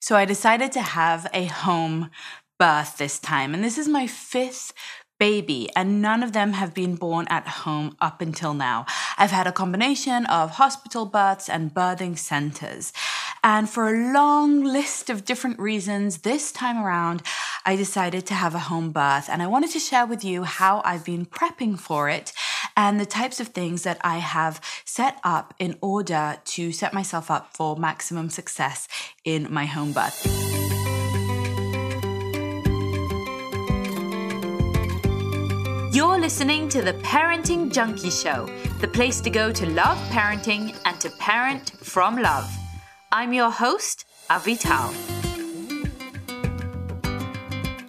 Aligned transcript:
So 0.00 0.16
I 0.16 0.24
decided 0.24 0.72
to 0.72 0.80
have 0.80 1.28
a 1.34 1.44
home 1.44 2.10
birth 2.58 2.96
this 2.96 3.18
time. 3.18 3.52
And 3.52 3.62
this 3.62 3.76
is 3.76 3.86
my 3.86 4.06
fifth 4.06 4.72
baby, 5.18 5.68
and 5.76 6.00
none 6.00 6.22
of 6.22 6.32
them 6.32 6.54
have 6.54 6.72
been 6.72 6.96
born 6.96 7.26
at 7.28 7.46
home 7.46 7.94
up 8.00 8.22
until 8.22 8.54
now. 8.54 8.86
I've 9.18 9.30
had 9.30 9.46
a 9.46 9.52
combination 9.52 10.24
of 10.26 10.52
hospital 10.52 11.04
births 11.04 11.50
and 11.50 11.74
birthing 11.74 12.16
centers. 12.16 12.94
And 13.44 13.68
for 13.68 13.88
a 13.88 14.12
long 14.14 14.64
list 14.64 15.10
of 15.10 15.26
different 15.26 15.58
reasons, 15.58 16.18
this 16.18 16.50
time 16.50 16.82
around, 16.82 17.22
I 17.66 17.76
decided 17.76 18.24
to 18.26 18.34
have 18.34 18.54
a 18.54 18.58
home 18.70 18.92
birth. 18.92 19.28
And 19.28 19.42
I 19.42 19.46
wanted 19.46 19.70
to 19.72 19.78
share 19.78 20.06
with 20.06 20.24
you 20.24 20.44
how 20.44 20.80
I've 20.84 21.04
been 21.04 21.26
prepping 21.26 21.78
for 21.78 22.08
it 22.08 22.32
and 22.80 22.98
the 22.98 23.04
types 23.04 23.40
of 23.40 23.48
things 23.48 23.82
that 23.82 23.98
I 24.00 24.16
have 24.16 24.58
set 24.86 25.20
up 25.22 25.52
in 25.58 25.76
order 25.82 26.38
to 26.56 26.72
set 26.72 26.94
myself 26.94 27.30
up 27.30 27.54
for 27.54 27.76
maximum 27.76 28.30
success 28.30 28.88
in 29.22 29.52
my 29.52 29.66
home 29.66 29.92
birth. 29.92 30.24
You're 35.94 36.18
listening 36.18 36.70
to 36.70 36.80
the 36.80 36.94
Parenting 37.02 37.70
Junkie 37.70 38.08
Show, 38.08 38.48
the 38.80 38.88
place 38.88 39.20
to 39.20 39.28
go 39.28 39.52
to 39.52 39.66
love 39.66 39.98
parenting 40.08 40.74
and 40.86 40.98
to 41.02 41.10
parent 41.18 41.72
from 41.82 42.22
love. 42.22 42.50
I'm 43.12 43.34
your 43.34 43.50
host, 43.50 44.06
Avital. 44.30 45.09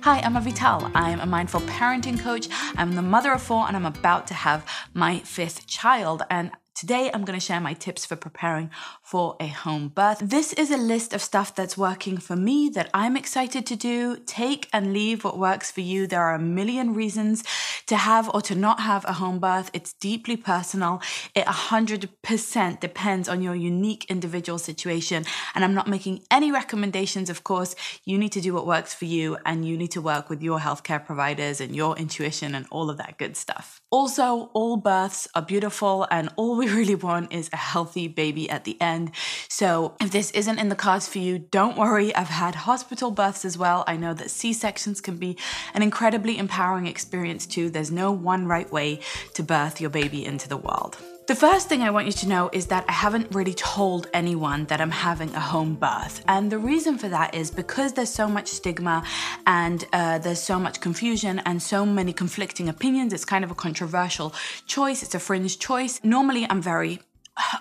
Hi, 0.04 0.20
I'm 0.22 0.34
Avital. 0.34 0.90
I'm 0.96 1.20
a 1.20 1.28
mindful 1.28 1.62
parenting 1.62 2.20
coach. 2.20 2.48
I'm 2.76 2.96
the 2.96 3.04
mother 3.04 3.34
of 3.34 3.44
four 3.44 3.68
and 3.68 3.78
I'm 3.78 3.86
about 3.86 4.26
to 4.28 4.34
have 4.34 4.66
my 4.96 5.20
fifth 5.20 5.68
child. 5.68 6.24
And 6.28 6.50
Today, 6.82 7.12
I'm 7.14 7.26
going 7.26 7.40
to 7.40 7.46
share 7.46 7.62
my 7.62 7.74
tips 7.74 8.08
for 8.08 8.16
preparing 8.16 8.72
for 9.04 9.36
a 9.40 9.46
home 9.46 9.90
birth. 9.90 10.18
This 10.20 10.52
is 10.54 10.72
a 10.72 10.78
list 10.78 11.14
of 11.14 11.22
stuff 11.22 11.54
that's 11.54 11.78
working 11.78 12.18
for 12.18 12.36
me 12.36 12.70
that 12.70 12.90
I'm 12.92 13.16
excited 13.16 13.68
to 13.68 13.76
do. 13.76 14.18
Take 14.26 14.68
and 14.74 14.92
leave 14.92 15.24
what 15.24 15.38
works 15.38 15.70
for 15.70 15.82
you. 15.82 16.08
There 16.08 16.24
are 16.24 16.34
a 16.34 16.40
million 16.40 16.96
reasons 16.96 17.44
to 17.86 17.98
have 17.98 18.32
or 18.34 18.42
to 18.42 18.56
not 18.56 18.80
have 18.80 19.06
a 19.06 19.14
home 19.14 19.38
birth. 19.38 19.70
It's 19.74 19.94
deeply 19.94 20.36
personal. 20.36 21.04
It 21.36 21.46
100% 21.46 22.80
depends 22.80 23.30
on 23.30 23.44
your 23.44 23.54
unique 23.54 24.08
individual 24.10 24.58
situation. 24.58 25.24
And 25.54 25.64
I'm 25.64 25.76
not 25.76 25.88
making 25.88 26.24
any 26.32 26.52
recommendations, 26.52 27.30
of 27.30 27.44
course. 27.44 27.76
You 28.06 28.18
need 28.18 28.32
to 28.32 28.42
do 28.42 28.56
what 28.56 28.66
works 28.66 28.92
for 28.92 29.06
you 29.06 29.38
and 29.46 29.68
you 29.68 29.78
need 29.78 29.92
to 29.92 30.02
work 30.02 30.32
with 30.32 30.42
your 30.42 30.58
healthcare 30.58 31.06
providers 31.06 31.62
and 31.62 31.76
your 31.76 31.96
intuition 31.96 32.56
and 32.56 32.66
all 32.72 32.90
of 32.90 32.98
that 32.98 33.20
good 33.20 33.38
stuff. 33.38 33.82
Also, 33.92 34.50
all 34.56 34.78
births 34.78 35.28
are 35.36 35.44
beautiful 35.44 36.08
and 36.10 36.30
all 36.38 36.58
we 36.58 36.71
really 36.74 36.96
want 36.96 37.34
is 37.34 37.50
a 37.54 37.58
healthy 37.58 38.08
baby 38.08 38.50
at 38.50 38.64
the 38.64 38.80
end. 38.82 39.12
So, 39.50 39.96
if 40.00 40.12
this 40.12 40.32
isn't 40.32 40.60
in 40.60 40.70
the 40.70 40.76
cards 40.76 41.08
for 41.08 41.20
you, 41.20 41.40
don't 41.40 41.78
worry. 41.78 42.14
I've 42.16 42.28
had 42.28 42.56
hospital 42.56 43.12
births 43.12 43.46
as 43.46 43.58
well. 43.58 43.84
I 43.88 43.98
know 43.98 44.14
that 44.14 44.32
C 44.32 44.54
sections 44.54 45.02
can 45.02 45.18
be 45.18 45.38
an 45.74 45.82
incredibly 45.82 46.38
empowering 46.38 46.88
experience 46.88 47.46
too. 47.46 47.70
There's 47.70 47.92
no 47.92 48.12
one 48.12 48.46
right 48.48 48.72
way 48.72 49.00
to 49.34 49.44
birth 49.44 49.82
your 49.82 49.90
baby 49.90 50.26
into 50.26 50.48
the 50.48 50.58
world. 50.58 50.98
The 51.32 51.48
first 51.48 51.70
thing 51.70 51.82
I 51.82 51.92
want 51.92 52.08
you 52.08 52.12
to 52.12 52.28
know 52.28 52.50
is 52.52 52.66
that 52.66 52.84
I 52.90 52.92
haven't 52.92 53.34
really 53.34 53.54
told 53.54 54.08
anyone 54.14 54.66
that 54.66 54.82
I'm 54.82 54.92
having 54.92 55.34
a 55.34 55.40
home 55.40 55.76
birth. 55.76 56.26
And 56.28 56.52
the 56.52 56.58
reason 56.58 56.98
for 56.98 57.08
that 57.08 57.34
is 57.34 57.50
because 57.50 57.94
there's 57.94 58.10
so 58.10 58.28
much 58.28 58.50
stigma 58.50 59.06
and 59.48 59.86
uh, 59.94 60.18
there's 60.18 60.42
so 60.42 60.60
much 60.60 60.82
confusion 60.82 61.40
and 61.46 61.64
so 61.64 61.86
many 61.86 62.12
conflicting 62.12 62.68
opinions. 62.68 63.14
It's 63.14 63.24
kind 63.24 63.46
of 63.46 63.50
a 63.50 63.56
controversial 63.56 64.34
choice, 64.68 65.04
it's 65.04 65.16
a 65.16 65.20
fringe 65.20 65.58
choice. 65.58 66.02
Normally, 66.04 66.46
I'm 66.50 66.62
very 66.62 67.00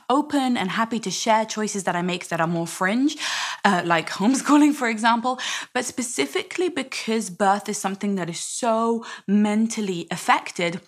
open 0.08 0.56
and 0.56 0.68
happy 0.68 0.98
to 0.98 1.10
share 1.12 1.44
choices 1.44 1.84
that 1.84 1.94
I 1.94 2.02
make 2.02 2.26
that 2.26 2.40
are 2.40 2.48
more 2.48 2.66
fringe, 2.66 3.16
uh, 3.64 3.82
like 3.84 4.10
homeschooling, 4.20 4.74
for 4.74 4.88
example. 4.88 5.38
But 5.74 5.84
specifically 5.84 6.70
because 6.70 7.30
birth 7.30 7.68
is 7.68 7.78
something 7.78 8.16
that 8.16 8.28
is 8.28 8.40
so 8.40 9.04
mentally 9.28 10.08
affected, 10.10 10.80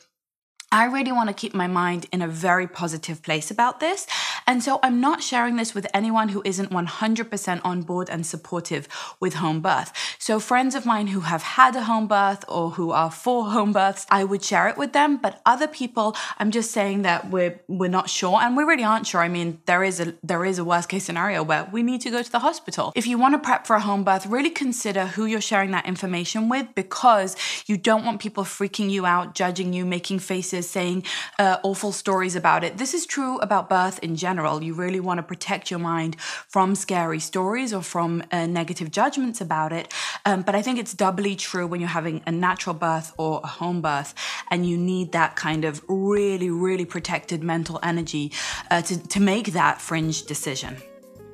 I 0.72 0.86
really 0.86 1.12
want 1.12 1.28
to 1.28 1.34
keep 1.34 1.52
my 1.52 1.66
mind 1.66 2.06
in 2.12 2.22
a 2.22 2.26
very 2.26 2.66
positive 2.66 3.22
place 3.22 3.50
about 3.50 3.78
this. 3.78 4.06
And 4.46 4.62
so 4.62 4.78
I'm 4.82 5.00
not 5.00 5.22
sharing 5.22 5.56
this 5.56 5.74
with 5.74 5.86
anyone 5.94 6.30
who 6.30 6.42
isn't 6.44 6.70
100% 6.70 7.60
on 7.64 7.82
board 7.82 8.08
and 8.10 8.26
supportive 8.26 8.88
with 9.20 9.34
home 9.34 9.60
birth. 9.60 9.92
So, 10.18 10.40
friends 10.40 10.74
of 10.74 10.86
mine 10.86 11.08
who 11.08 11.20
have 11.20 11.42
had 11.42 11.76
a 11.76 11.84
home 11.84 12.06
birth 12.06 12.44
or 12.48 12.70
who 12.70 12.90
are 12.90 13.10
for 13.10 13.50
home 13.50 13.72
births, 13.72 14.06
I 14.10 14.24
would 14.24 14.44
share 14.44 14.68
it 14.68 14.76
with 14.76 14.92
them. 14.92 15.16
But 15.16 15.40
other 15.46 15.68
people, 15.68 16.16
I'm 16.38 16.50
just 16.50 16.70
saying 16.70 17.02
that 17.02 17.30
we're 17.30 17.60
we're 17.68 17.90
not 17.90 18.08
sure, 18.08 18.40
and 18.40 18.56
we 18.56 18.64
really 18.64 18.84
aren't 18.84 19.06
sure. 19.06 19.20
I 19.20 19.28
mean, 19.28 19.60
there 19.66 19.84
is 19.84 20.00
a 20.00 20.14
there 20.22 20.44
is 20.44 20.58
a 20.58 20.64
worst 20.64 20.88
case 20.88 21.04
scenario 21.04 21.42
where 21.42 21.68
we 21.72 21.82
need 21.82 22.00
to 22.02 22.10
go 22.10 22.22
to 22.22 22.32
the 22.32 22.40
hospital. 22.40 22.92
If 22.94 23.06
you 23.06 23.18
want 23.18 23.34
to 23.34 23.38
prep 23.38 23.66
for 23.66 23.76
a 23.76 23.80
home 23.80 24.04
birth, 24.04 24.26
really 24.26 24.50
consider 24.50 25.06
who 25.06 25.26
you're 25.26 25.40
sharing 25.40 25.70
that 25.72 25.86
information 25.86 26.48
with 26.48 26.74
because 26.74 27.36
you 27.66 27.76
don't 27.76 28.04
want 28.04 28.20
people 28.20 28.44
freaking 28.44 28.90
you 28.90 29.06
out, 29.06 29.34
judging 29.34 29.72
you, 29.72 29.84
making 29.84 30.18
faces 30.18 30.68
saying 30.68 31.04
uh, 31.38 31.58
awful 31.62 31.92
stories 31.92 32.34
about 32.34 32.64
it. 32.64 32.78
This 32.78 32.94
is 32.94 33.06
true 33.06 33.38
about 33.38 33.68
birth 33.68 33.98
in 34.00 34.16
general. 34.16 34.31
You 34.62 34.74
really 34.74 35.00
want 35.00 35.18
to 35.18 35.22
protect 35.22 35.70
your 35.70 35.80
mind 35.80 36.16
from 36.20 36.74
scary 36.74 37.20
stories 37.20 37.72
or 37.72 37.82
from 37.82 38.22
uh, 38.30 38.46
negative 38.46 38.90
judgments 38.90 39.40
about 39.40 39.72
it. 39.72 39.92
Um, 40.24 40.42
but 40.42 40.54
I 40.54 40.62
think 40.62 40.78
it's 40.78 40.94
doubly 40.94 41.36
true 41.36 41.66
when 41.66 41.80
you're 41.80 41.88
having 41.88 42.22
a 42.26 42.32
natural 42.32 42.74
birth 42.74 43.12
or 43.18 43.40
a 43.44 43.46
home 43.46 43.80
birth 43.80 44.14
and 44.50 44.68
you 44.68 44.76
need 44.76 45.12
that 45.12 45.36
kind 45.36 45.64
of 45.64 45.82
really, 45.88 46.50
really 46.50 46.84
protected 46.84 47.42
mental 47.42 47.78
energy 47.82 48.32
uh, 48.70 48.82
to, 48.82 49.08
to 49.08 49.20
make 49.20 49.52
that 49.52 49.80
fringe 49.80 50.24
decision. 50.24 50.76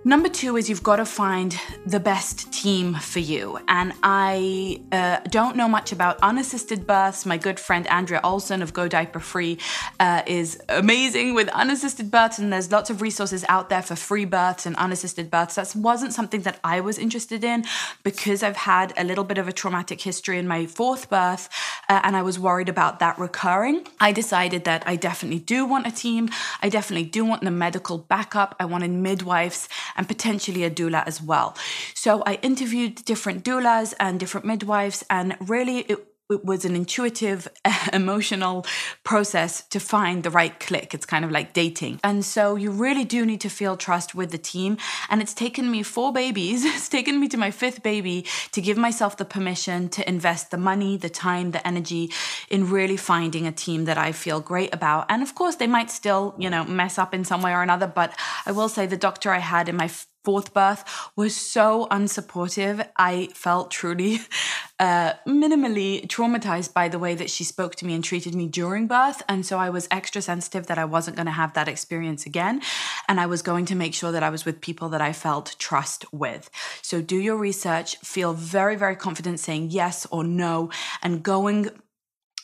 Number 0.08 0.30
two 0.30 0.56
is 0.56 0.70
you've 0.70 0.82
got 0.82 0.96
to 0.96 1.04
find 1.04 1.54
the 1.84 2.00
best 2.00 2.50
team 2.50 2.94
for 2.94 3.18
you. 3.18 3.58
And 3.68 3.92
I 4.02 4.80
uh, 4.90 5.18
don't 5.28 5.54
know 5.54 5.68
much 5.68 5.92
about 5.92 6.18
unassisted 6.22 6.86
births. 6.86 7.26
My 7.26 7.36
good 7.36 7.60
friend 7.60 7.86
Andrea 7.88 8.22
Olson 8.24 8.62
of 8.62 8.72
Go 8.72 8.88
Diaper 8.88 9.20
Free 9.20 9.58
uh, 10.00 10.22
is 10.26 10.62
amazing 10.70 11.34
with 11.34 11.50
unassisted 11.50 12.10
births, 12.10 12.38
and 12.38 12.50
there's 12.50 12.72
lots 12.72 12.88
of 12.88 13.02
resources 13.02 13.44
out 13.50 13.68
there 13.68 13.82
for 13.82 13.96
free 13.96 14.24
births 14.24 14.64
and 14.64 14.74
unassisted 14.76 15.30
births. 15.30 15.56
That 15.56 15.76
wasn't 15.76 16.14
something 16.14 16.40
that 16.40 16.58
I 16.64 16.80
was 16.80 16.96
interested 16.96 17.44
in 17.44 17.66
because 18.02 18.42
I've 18.42 18.56
had 18.56 18.94
a 18.96 19.04
little 19.04 19.24
bit 19.24 19.36
of 19.36 19.46
a 19.46 19.52
traumatic 19.52 20.00
history 20.00 20.38
in 20.38 20.48
my 20.48 20.64
fourth 20.64 21.10
birth, 21.10 21.50
uh, 21.90 22.00
and 22.02 22.16
I 22.16 22.22
was 22.22 22.38
worried 22.38 22.70
about 22.70 22.98
that 23.00 23.18
recurring. 23.18 23.86
I 24.00 24.12
decided 24.12 24.64
that 24.64 24.84
I 24.86 24.96
definitely 24.96 25.40
do 25.40 25.66
want 25.66 25.86
a 25.86 25.90
team. 25.90 26.30
I 26.62 26.70
definitely 26.70 27.10
do 27.10 27.26
want 27.26 27.42
the 27.42 27.50
medical 27.50 27.98
backup. 27.98 28.56
I 28.58 28.64
wanted 28.64 28.92
midwives 28.92 29.68
and 29.98 30.08
potentially 30.08 30.64
a 30.64 30.70
doula 30.70 31.06
as 31.06 31.20
well. 31.20 31.54
So 31.92 32.22
I 32.24 32.34
interviewed 32.36 33.04
different 33.04 33.44
doulas 33.44 33.92
and 34.00 34.18
different 34.18 34.46
midwives, 34.46 35.04
and 35.10 35.36
really 35.40 35.80
it 35.80 36.07
it 36.30 36.44
was 36.44 36.64
an 36.64 36.76
intuitive, 36.76 37.48
emotional 37.92 38.66
process 39.02 39.66
to 39.68 39.80
find 39.80 40.22
the 40.22 40.30
right 40.30 40.60
click. 40.60 40.92
It's 40.92 41.06
kind 41.06 41.24
of 41.24 41.30
like 41.30 41.54
dating. 41.54 42.00
And 42.04 42.24
so 42.24 42.54
you 42.54 42.70
really 42.70 43.04
do 43.04 43.24
need 43.24 43.40
to 43.40 43.48
feel 43.48 43.76
trust 43.76 44.14
with 44.14 44.30
the 44.30 44.38
team. 44.38 44.76
And 45.08 45.22
it's 45.22 45.32
taken 45.34 45.70
me 45.70 45.82
four 45.82 46.12
babies, 46.12 46.64
it's 46.66 46.88
taken 46.88 47.18
me 47.18 47.28
to 47.28 47.36
my 47.36 47.50
fifth 47.50 47.82
baby 47.82 48.26
to 48.52 48.60
give 48.60 48.76
myself 48.76 49.16
the 49.16 49.24
permission 49.24 49.88
to 49.90 50.08
invest 50.08 50.50
the 50.50 50.58
money, 50.58 50.96
the 50.96 51.08
time, 51.08 51.52
the 51.52 51.66
energy 51.66 52.10
in 52.50 52.70
really 52.70 52.96
finding 52.96 53.46
a 53.46 53.52
team 53.52 53.86
that 53.86 53.96
I 53.98 54.12
feel 54.12 54.40
great 54.40 54.74
about. 54.74 55.06
And 55.08 55.22
of 55.22 55.34
course, 55.34 55.56
they 55.56 55.66
might 55.66 55.90
still, 55.90 56.34
you 56.38 56.50
know, 56.50 56.64
mess 56.64 56.98
up 56.98 57.14
in 57.14 57.24
some 57.24 57.42
way 57.42 57.52
or 57.52 57.62
another. 57.62 57.86
But 57.86 58.12
I 58.44 58.52
will 58.52 58.68
say 58.68 58.86
the 58.86 58.96
doctor 58.96 59.30
I 59.30 59.38
had 59.38 59.68
in 59.68 59.76
my 59.76 59.90
fourth 60.28 60.52
birth 60.52 60.84
was 61.16 61.34
so 61.34 61.86
unsupportive. 61.90 62.86
I 62.98 63.30
felt 63.32 63.70
truly 63.70 64.20
uh, 64.78 65.14
minimally 65.26 66.06
traumatized 66.06 66.74
by 66.74 66.88
the 66.88 66.98
way 66.98 67.14
that 67.14 67.30
she 67.30 67.44
spoke 67.44 67.76
to 67.76 67.86
me 67.86 67.94
and 67.94 68.04
treated 68.04 68.34
me 68.34 68.46
during 68.46 68.86
birth. 68.86 69.22
And 69.26 69.46
so 69.46 69.56
I 69.58 69.70
was 69.70 69.88
extra 69.90 70.20
sensitive 70.20 70.66
that 70.66 70.76
I 70.76 70.84
wasn't 70.84 71.16
going 71.16 71.32
to 71.32 71.32
have 71.32 71.54
that 71.54 71.66
experience 71.66 72.26
again. 72.26 72.60
And 73.08 73.18
I 73.18 73.24
was 73.24 73.40
going 73.40 73.64
to 73.70 73.74
make 73.74 73.94
sure 73.94 74.12
that 74.12 74.22
I 74.22 74.28
was 74.28 74.44
with 74.44 74.60
people 74.60 74.90
that 74.90 75.00
I 75.00 75.14
felt 75.14 75.56
trust 75.58 76.04
with. 76.12 76.50
So 76.82 77.00
do 77.00 77.16
your 77.16 77.38
research, 77.38 77.96
feel 78.00 78.34
very, 78.34 78.76
very 78.76 78.96
confident 78.96 79.40
saying 79.40 79.70
yes 79.70 80.06
or 80.10 80.24
no, 80.24 80.68
and 81.02 81.22
going 81.22 81.70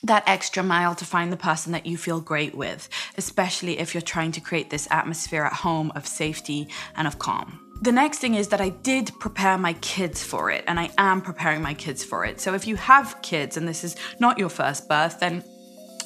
that 0.05 0.25
extra 0.27 0.63
mile 0.63 0.95
to 0.95 1.05
find 1.05 1.33
the 1.33 1.37
person 1.37 1.73
that 1.73 1.87
you 1.87 1.97
feel 1.97 2.21
great 2.21 2.55
with, 2.55 2.89
especially 3.17 3.79
if 3.79 3.95
you're 3.95 4.03
trying 4.03 4.33
to 4.33 4.41
create 4.41 4.71
this 4.71 4.87
atmosphere 4.91 5.45
at 5.45 5.53
home 5.53 5.91
of 5.95 6.07
safety 6.07 6.69
and 6.95 7.07
of 7.07 7.19
calm. 7.19 7.64
The 7.83 7.93
next 7.93 8.19
thing 8.19 8.35
is 8.35 8.49
that 8.49 8.61
I 8.61 8.71
did 8.71 9.13
prepare 9.19 9.59
my 9.59 9.75
kids 9.75 10.25
for 10.25 10.51
it, 10.51 10.65
and 10.67 10.81
I 10.81 10.91
am 10.97 11.21
preparing 11.21 11.61
my 11.61 11.75
kids 11.75 12.03
for 12.03 12.25
it. 12.25 12.41
So 12.41 12.55
if 12.55 12.67
you 12.67 12.77
have 12.77 13.21
kids 13.23 13.57
and 13.57 13.69
this 13.69 13.85
is 13.85 13.97
not 14.19 14.39
your 14.39 14.49
first 14.49 14.89
birth, 14.89 15.21
then 15.21 15.45